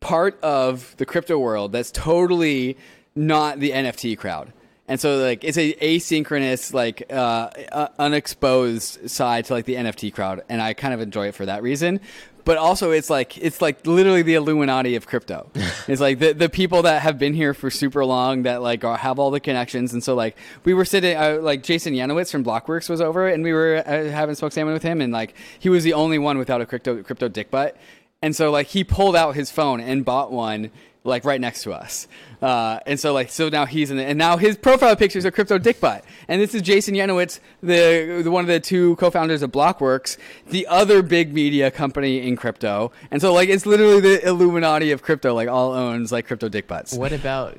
part 0.00 0.38
of 0.42 0.94
the 0.98 1.06
crypto 1.06 1.38
world 1.38 1.72
that's 1.72 1.90
totally 1.90 2.76
not 3.16 3.58
the 3.58 3.70
NFT 3.72 4.16
crowd. 4.16 4.52
And 4.86 5.00
so 5.00 5.16
like 5.16 5.42
it's 5.42 5.56
a 5.56 5.72
asynchronous 5.74 6.74
like 6.74 7.06
uh, 7.10 7.48
uh, 7.72 7.88
unexposed 7.98 9.10
side 9.10 9.46
to 9.46 9.54
like 9.54 9.64
the 9.64 9.74
NFT 9.76 10.12
crowd 10.12 10.42
and 10.48 10.60
I 10.60 10.74
kind 10.74 10.92
of 10.94 11.00
enjoy 11.00 11.28
it 11.28 11.34
for 11.34 11.46
that 11.46 11.62
reason. 11.62 12.00
But 12.44 12.58
also 12.58 12.90
it's 12.90 13.08
like 13.08 13.38
it's 13.38 13.62
like 13.62 13.86
literally 13.86 14.22
the 14.22 14.34
Illuminati 14.34 14.96
of 14.96 15.06
crypto. 15.06 15.50
it's 15.88 16.00
like 16.00 16.18
the 16.18 16.32
the 16.32 16.48
people 16.48 16.82
that 16.82 17.02
have 17.02 17.18
been 17.18 17.34
here 17.34 17.54
for 17.54 17.70
super 17.70 18.04
long 18.04 18.42
that 18.42 18.62
like 18.62 18.84
are, 18.84 18.96
have 18.96 19.18
all 19.18 19.30
the 19.30 19.40
connections 19.40 19.92
and 19.92 20.04
so 20.04 20.14
like 20.14 20.36
we 20.64 20.74
were 20.74 20.84
sitting 20.84 21.16
uh, 21.16 21.38
like 21.40 21.62
Jason 21.62 21.94
Yanowitz 21.94 22.30
from 22.30 22.44
Blockworks 22.44 22.88
was 22.90 23.00
over 23.00 23.28
and 23.28 23.42
we 23.42 23.52
were 23.52 23.82
uh, 23.86 24.10
having 24.10 24.34
smoked 24.34 24.54
salmon 24.54 24.74
with 24.74 24.82
him 24.82 25.00
and 25.00 25.12
like 25.12 25.34
he 25.58 25.68
was 25.68 25.84
the 25.84 25.94
only 25.94 26.18
one 26.18 26.38
without 26.38 26.60
a 26.60 26.66
crypto 26.66 27.02
crypto 27.02 27.28
dick 27.28 27.50
butt. 27.50 27.76
And 28.20 28.34
so 28.34 28.50
like 28.50 28.68
he 28.68 28.84
pulled 28.84 29.16
out 29.16 29.34
his 29.34 29.50
phone 29.50 29.80
and 29.80 30.04
bought 30.04 30.32
one 30.32 30.70
like 31.04 31.24
right 31.24 31.40
next 31.40 31.62
to 31.64 31.72
us. 31.72 32.08
Uh, 32.40 32.80
and 32.86 32.98
so 32.98 33.12
like 33.12 33.30
so 33.30 33.48
now 33.48 33.66
he's 33.66 33.90
in 33.90 33.98
the, 33.98 34.04
and 34.04 34.18
now 34.18 34.36
his 34.36 34.56
profile 34.56 34.96
pictures 34.96 35.24
are 35.26 35.30
crypto 35.30 35.58
dick 35.58 35.80
butt. 35.80 36.04
And 36.28 36.40
this 36.40 36.54
is 36.54 36.62
Jason 36.62 36.94
Yanowitz, 36.94 37.40
the, 37.62 38.22
the 38.24 38.30
one 38.30 38.42
of 38.42 38.48
the 38.48 38.60
two 38.60 38.96
co-founders 38.96 39.42
of 39.42 39.52
Blockworks, 39.52 40.16
the 40.48 40.66
other 40.66 41.02
big 41.02 41.32
media 41.32 41.70
company 41.70 42.26
in 42.26 42.36
crypto. 42.36 42.90
And 43.10 43.20
so 43.20 43.32
like 43.32 43.48
it's 43.50 43.66
literally 43.66 44.00
the 44.00 44.26
Illuminati 44.26 44.90
of 44.92 45.02
crypto, 45.02 45.34
like 45.34 45.48
all 45.48 45.72
owns 45.72 46.10
like 46.10 46.26
crypto 46.26 46.48
dick 46.48 46.66
butts. 46.66 46.94
What 46.94 47.12
about 47.12 47.58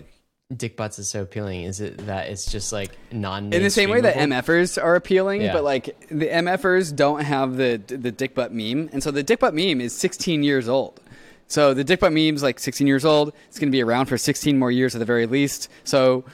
dick 0.55 0.75
butts 0.75 0.97
is 0.99 1.09
so 1.09 1.21
appealing? 1.21 1.63
Is 1.63 1.81
it 1.81 2.05
that 2.07 2.29
it's 2.29 2.51
just 2.51 2.73
like 2.73 2.91
non 3.11 3.53
In 3.53 3.61
the 3.63 3.69
same 3.69 3.89
way 3.91 4.01
that 4.01 4.15
MFers 4.15 4.81
are 4.81 4.95
appealing, 4.95 5.41
Yeah. 5.41 5.53
but 5.53 5.63
like 5.63 5.85
the 6.09 6.27
MFers 6.27 6.95
don't 6.95 7.21
have 7.21 7.57
the 7.57 7.81
the 7.87 8.11
dick 8.11 8.33
butt 8.33 8.51
meme, 8.51 8.89
and 8.91 9.03
so 9.03 9.11
the 9.11 9.23
dick 9.23 9.39
butt 9.39 9.53
meme 9.53 9.81
is 9.81 9.95
16 9.95 10.41
years 10.43 10.67
old. 10.67 10.99
So 11.47 11.73
the 11.73 11.83
dick 11.83 11.99
butt 11.99 12.11
meme's 12.13 12.41
like 12.43 12.59
16 12.59 12.87
years 12.87 13.05
old. 13.05 13.33
It's 13.47 13.59
going 13.59 13.69
to 13.69 13.75
be 13.75 13.83
around 13.83 14.07
for 14.07 14.17
16 14.17 14.57
more 14.57 14.71
years 14.71 14.95
at 14.95 14.99
the 14.99 15.05
very 15.05 15.25
least. 15.27 15.69
So 15.83 16.25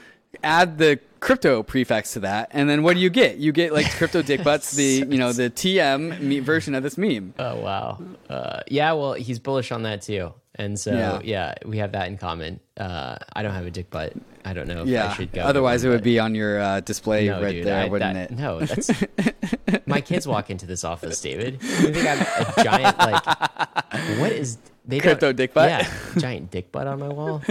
add 0.44 0.78
the 0.78 1.00
crypto 1.20 1.62
prefix 1.62 2.14
to 2.14 2.20
that, 2.22 2.50
and 2.52 2.68
then 2.70 2.82
what 2.82 2.96
do 2.96 3.00
you 3.00 3.10
get? 3.10 3.38
You 3.38 3.52
get 3.52 3.74
like 3.74 3.90
crypto 3.92 4.22
dick 4.24 4.44
butts, 4.44 4.72
the 4.72 4.84
you 5.10 5.18
know 5.18 5.34
the 5.34 5.50
TM 5.50 6.20
me- 6.22 6.40
version 6.40 6.74
of 6.76 6.82
this 6.84 6.98
meme. 6.98 7.34
Oh 7.38 7.58
wow. 7.60 8.00
Uh, 8.30 8.62
yeah. 8.68 8.94
Well, 8.94 9.14
he's 9.14 9.38
bullish 9.38 9.72
on 9.72 9.84
that 9.84 10.02
too, 10.02 10.34
and 10.56 10.80
so 10.80 10.92
Yeah. 10.94 11.20
yeah, 11.24 11.54
we 11.66 11.78
have 11.80 11.92
that 11.92 12.08
in 12.08 12.18
common. 12.18 12.60
Uh, 12.78 13.18
I 13.34 13.44
don't 13.44 13.54
have 13.54 13.66
a 13.68 13.72
dick 13.72 13.90
butt. 13.92 14.14
I 14.44 14.54
don't 14.54 14.68
know 14.68 14.82
if 14.82 14.88
I 14.88 14.92
Yeah. 14.92 15.14
should 15.14 15.32
go. 15.34 15.42
Otherwise, 15.42 15.84
it 15.84 15.90
would 15.90 16.02
be 16.02 16.18
on 16.18 16.34
your 16.34 16.60
uh, 16.60 16.80
display 16.80 17.28
no, 17.28 17.40
right 17.44 17.52
dude, 17.52 17.66
there, 17.68 17.84
I- 17.84 17.88
wouldn't 17.90 18.14
that- 18.16 18.32
it? 18.32 18.38
No, 18.40 18.60
that's 18.62 18.90
my 19.86 20.02
kids 20.02 20.26
walk 20.26 20.50
into 20.50 20.66
this 20.66 20.84
office, 20.84 21.22
David. 21.22 21.62
You 21.62 21.94
think 21.94 22.08
I'm 22.08 22.22
a 22.22 22.64
giant 22.64 22.98
like 22.98 23.26
what 24.20 24.32
is 24.32 24.58
they 24.92 25.00
Crypto 25.00 25.32
dick 25.34 25.54
butt? 25.54 25.70
Yeah, 25.70 25.88
giant 26.18 26.52
dick 26.52 26.72
butt 26.72 26.88
on 26.88 27.00
my 27.00 27.08
wall. 27.10 27.42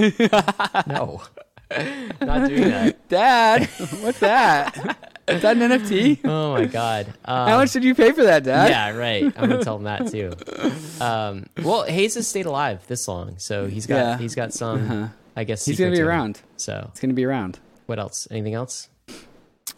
no, 0.87 1.22
not 2.20 2.48
doing 2.48 2.70
that. 2.70 3.09
Dad, 3.09 3.66
what's 4.00 4.20
that? 4.20 4.96
Is 5.29 5.42
that 5.42 5.57
an 5.57 5.70
NFT? 5.70 6.20
Oh 6.24 6.55
my 6.55 6.64
god. 6.66 7.07
Um, 7.24 7.48
How 7.48 7.57
much 7.59 7.72
did 7.72 7.85
you 7.85 7.94
pay 7.94 8.11
for 8.12 8.24
that, 8.24 8.42
Dad? 8.44 8.70
Yeah, 8.70 8.96
right. 8.96 9.24
I'm 9.37 9.48
gonna 9.50 9.62
tell 9.64 9.76
him 9.76 9.85
that 9.85 10.09
too. 10.11 10.33
Um, 11.05 11.46
well, 11.62 11.85
Hayes 11.85 12.14
has 12.16 12.26
stayed 12.26 12.46
alive 12.46 12.85
this 12.88 13.07
long, 13.07 13.38
so 13.38 13.66
he's 13.68 13.87
got 13.87 13.96
Yeah. 13.96 14.18
he's 14.18 14.35
got 14.35 14.53
some. 14.53 15.12
I 15.37 15.44
guess 15.44 15.64
He's 15.64 15.79
gonna 15.79 15.90
be 15.92 15.96
to 15.98 16.03
him. 16.03 16.09
around. 16.09 16.40
So, 16.57 16.87
It's 16.90 16.98
going 17.00 17.11
to 17.11 17.14
be 17.14 17.24
around. 17.24 17.61
what 17.87 18.00
else? 18.00 18.26
Anything 18.33 18.55
else? 18.55 18.88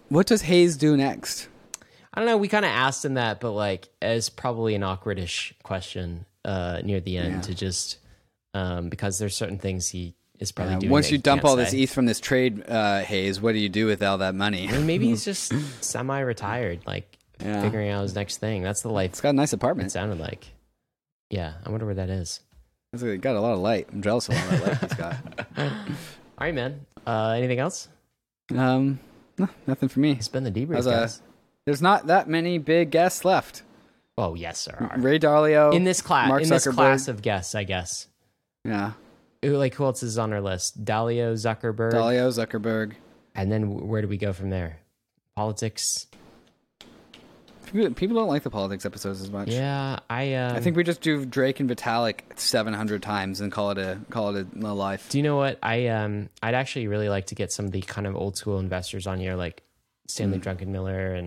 What 0.09 0.27
does 0.27 0.42
Hayes 0.42 0.77
do 0.79 0.96
next? 0.96 1.46
I 2.14 2.20
don't 2.20 2.27
know. 2.27 2.38
We 2.38 2.48
kind 2.48 2.64
of 2.64 2.70
asked 2.70 3.05
him 3.05 3.14
that, 3.14 3.38
but 3.38 3.53
like 3.53 3.88
as 4.01 4.31
probably 4.31 4.75
an 4.75 4.81
awkwardish 4.83 5.53
question 5.62 6.25
uh, 6.44 6.81
near 6.85 7.00
the 7.00 7.18
end 7.18 7.35
Yeah. 7.35 7.40
to 7.42 7.55
just 7.55 7.98
um, 8.55 8.88
because 8.90 9.18
there's 9.18 9.35
certain 9.37 9.59
things 9.59 9.88
he 9.88 10.14
is 10.38 10.52
probably 10.52 10.74
Uh, 10.74 10.78
doing. 10.81 10.90
once 10.92 11.11
you 11.11 11.16
dump 11.18 11.44
all 11.44 11.57
this 11.57 11.70
say. 11.70 11.81
ETH 11.83 11.90
from 11.92 12.05
this 12.07 12.20
trade, 12.20 12.62
uh, 12.68 13.00
Hayes, 13.00 13.40
what 13.40 13.52
do 13.52 13.59
you 13.59 13.68
do 13.68 13.87
with 13.87 14.02
all 14.02 14.18
that 14.18 14.35
money? 14.35 14.68
I 14.68 14.72
mean, 14.72 14.87
maybe 14.87 15.07
he's 15.07 15.24
just 15.31 15.52
semi-retired, 15.83 16.81
like 16.87 17.16
Yeah. 17.40 17.62
figuring 17.62 17.88
out 17.90 18.02
his 18.02 18.14
next 18.14 18.38
thing. 18.38 18.62
That's 18.62 18.83
the 18.83 18.88
life 18.90 19.11
It's 19.11 19.20
got 19.20 19.31
a 19.31 19.33
nice 19.35 19.52
apartment. 19.52 19.87
it 19.88 19.92
sounded 19.92 20.18
like. 20.18 20.48
Yeah, 21.31 21.55
I 21.64 21.70
wonder 21.70 21.87
where 21.87 21.94
that 21.94 22.11
is. 22.11 22.40
It's 22.92 23.02
got 23.22 23.37
a 23.37 23.40
lot 23.40 23.52
of 23.55 23.61
light. 23.61 23.88
I'm 23.90 24.02
jealous 24.02 24.28
of 24.28 24.35
all 24.37 24.50
that 24.50 24.66
light 24.66 24.78
he's 24.81 24.94
got. 24.94 25.16
All 25.57 26.46
right, 26.46 26.55
man. 26.55 26.85
Uh, 27.07 27.31
anything 27.38 27.59
else? 27.59 27.88
Um, 28.55 28.98
no, 29.38 29.48
nothing 29.66 29.88
for 29.88 30.00
me. 30.00 30.12
It's 30.12 30.28
been 30.28 30.44
the 30.44 30.50
debrief, 30.50 30.81
uh, 30.87 30.90
guys. 31.00 31.22
There's 31.64 31.81
not 31.81 32.09
that 32.09 32.28
many 32.28 32.59
big 32.59 32.90
guests 32.90 33.24
left. 33.24 33.62
Oh 34.18 34.35
yes, 34.35 34.66
there 34.66 34.90
are. 34.92 34.98
Ray 34.98 35.18
Dalio. 35.18 35.72
In 35.75 35.85
this 35.85 36.01
class, 36.03 36.29
Mark 36.29 36.42
in 36.42 36.48
this 36.48 36.66
Zuckerberg. 36.66 36.75
class 36.75 37.09
of 37.09 37.22
guests, 37.22 37.55
I 37.55 37.64
guess. 37.64 38.07
yeah. 38.64 38.92
like 39.42 39.75
who 39.75 39.85
else 39.85 40.03
is 40.03 40.18
on 40.18 40.33
our 40.33 40.40
list? 40.40 40.85
Dalio 40.85 41.33
Zuckerberg, 41.35 41.92
Dalio 41.92 42.29
Zuckerberg. 42.29 42.92
and 43.35 43.51
then 43.51 43.88
where 43.88 44.03
do 44.03 44.09
we 44.09 44.16
go 44.18 44.33
from 44.33 44.51
there? 44.51 44.79
Politics. 45.35 46.07
People, 47.72 48.14
don't 48.16 48.29
like 48.29 48.42
the 48.42 48.51
politics 48.51 48.85
episodes 48.85 49.22
as 49.22 49.31
much. 49.31 49.48
Yeah, 49.48 50.01
I. 50.11 50.35
Um, 50.35 50.57
I 50.57 50.61
think 50.61 50.77
we 50.77 50.85
just 50.85 51.01
do 51.01 51.25
Drake 51.25 51.59
and 51.59 51.70
Vitalik 51.70 52.20
700 52.37 53.03
times 53.03 53.40
and 53.40 53.51
call 53.51 53.70
it 53.70 53.79
a 53.79 53.98
call 54.11 54.37
it 54.37 54.46
a, 54.62 54.66
a 54.66 54.75
life. 54.75 55.09
Do 55.09 55.16
you 55.16 55.22
know 55.25 55.37
what 55.37 55.59
I? 55.62 55.87
Um, 55.87 56.29
I'd 56.42 56.55
actually 56.55 56.87
really 56.88 57.09
like 57.09 57.29
to 57.29 57.35
get 57.35 57.51
some 57.51 57.64
of 57.64 57.72
the 57.72 57.81
kind 57.81 58.07
of 58.07 58.14
old 58.14 58.37
school 58.37 58.59
investors 58.59 59.07
on 59.07 59.18
here, 59.20 59.37
like 59.37 59.62
Stanley 60.07 60.38
Mm. 60.38 60.42
Druckenmiller 60.44 61.18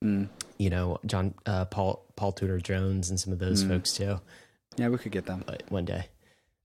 and 0.00 0.28
you 0.56 0.70
know 0.70 0.96
John 1.04 1.34
uh, 1.44 1.66
Paul 1.66 2.02
Paul 2.22 2.30
Tudor 2.30 2.60
Jones 2.60 3.10
and 3.10 3.18
some 3.18 3.32
of 3.32 3.40
Mm. 3.40 3.48
those 3.48 3.64
folks 3.64 3.92
too. 3.94 4.20
Yeah, 4.76 4.90
we 4.90 4.98
could 4.98 5.10
get 5.10 5.26
them. 5.26 5.42
But 5.44 5.64
one 5.70 5.84
day. 5.84 6.04
All 6.04 6.04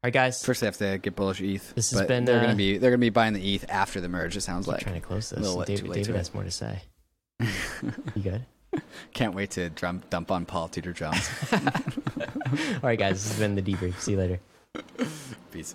right, 0.03 0.13
guys. 0.13 0.45
First, 0.45 0.61
they 0.61 0.67
have 0.67 0.77
to 0.77 0.99
get 0.99 1.15
bullish 1.15 1.41
ETH. 1.41 1.73
This 1.73 1.89
has 1.89 2.03
been, 2.05 2.25
They're 2.25 2.37
uh, 2.37 2.41
gonna 2.43 2.53
be 2.55 2.77
they're 2.77 2.91
gonna 2.91 2.99
be 2.99 3.09
buying 3.09 3.33
the 3.33 3.55
ETH 3.55 3.65
after 3.67 3.99
the 3.99 4.07
merge. 4.07 4.37
It 4.37 4.41
sounds 4.41 4.67
like. 4.67 4.81
trying 4.81 5.01
to 5.01 5.01
close 5.01 5.31
this. 5.31 5.39
David, 5.41 5.77
too 5.79 5.87
late 5.87 6.03
David 6.03 6.15
has 6.17 6.31
more 6.31 6.43
to 6.43 6.51
say. 6.51 6.83
you 7.39 8.21
good? 8.21 8.45
Can't 9.15 9.33
wait 9.33 9.49
to 9.51 9.71
dump 9.71 10.07
dump 10.11 10.29
on 10.29 10.45
Paul 10.45 10.67
Tudor 10.67 10.93
Jones. 10.93 11.27
All 11.51 11.59
right, 12.83 12.99
guys. 12.99 13.23
This 13.23 13.29
has 13.31 13.39
been 13.39 13.55
the 13.55 13.63
debrief. 13.63 13.99
See 13.99 14.11
you 14.11 14.19
later. 14.19 14.39
Peace. 15.51 15.73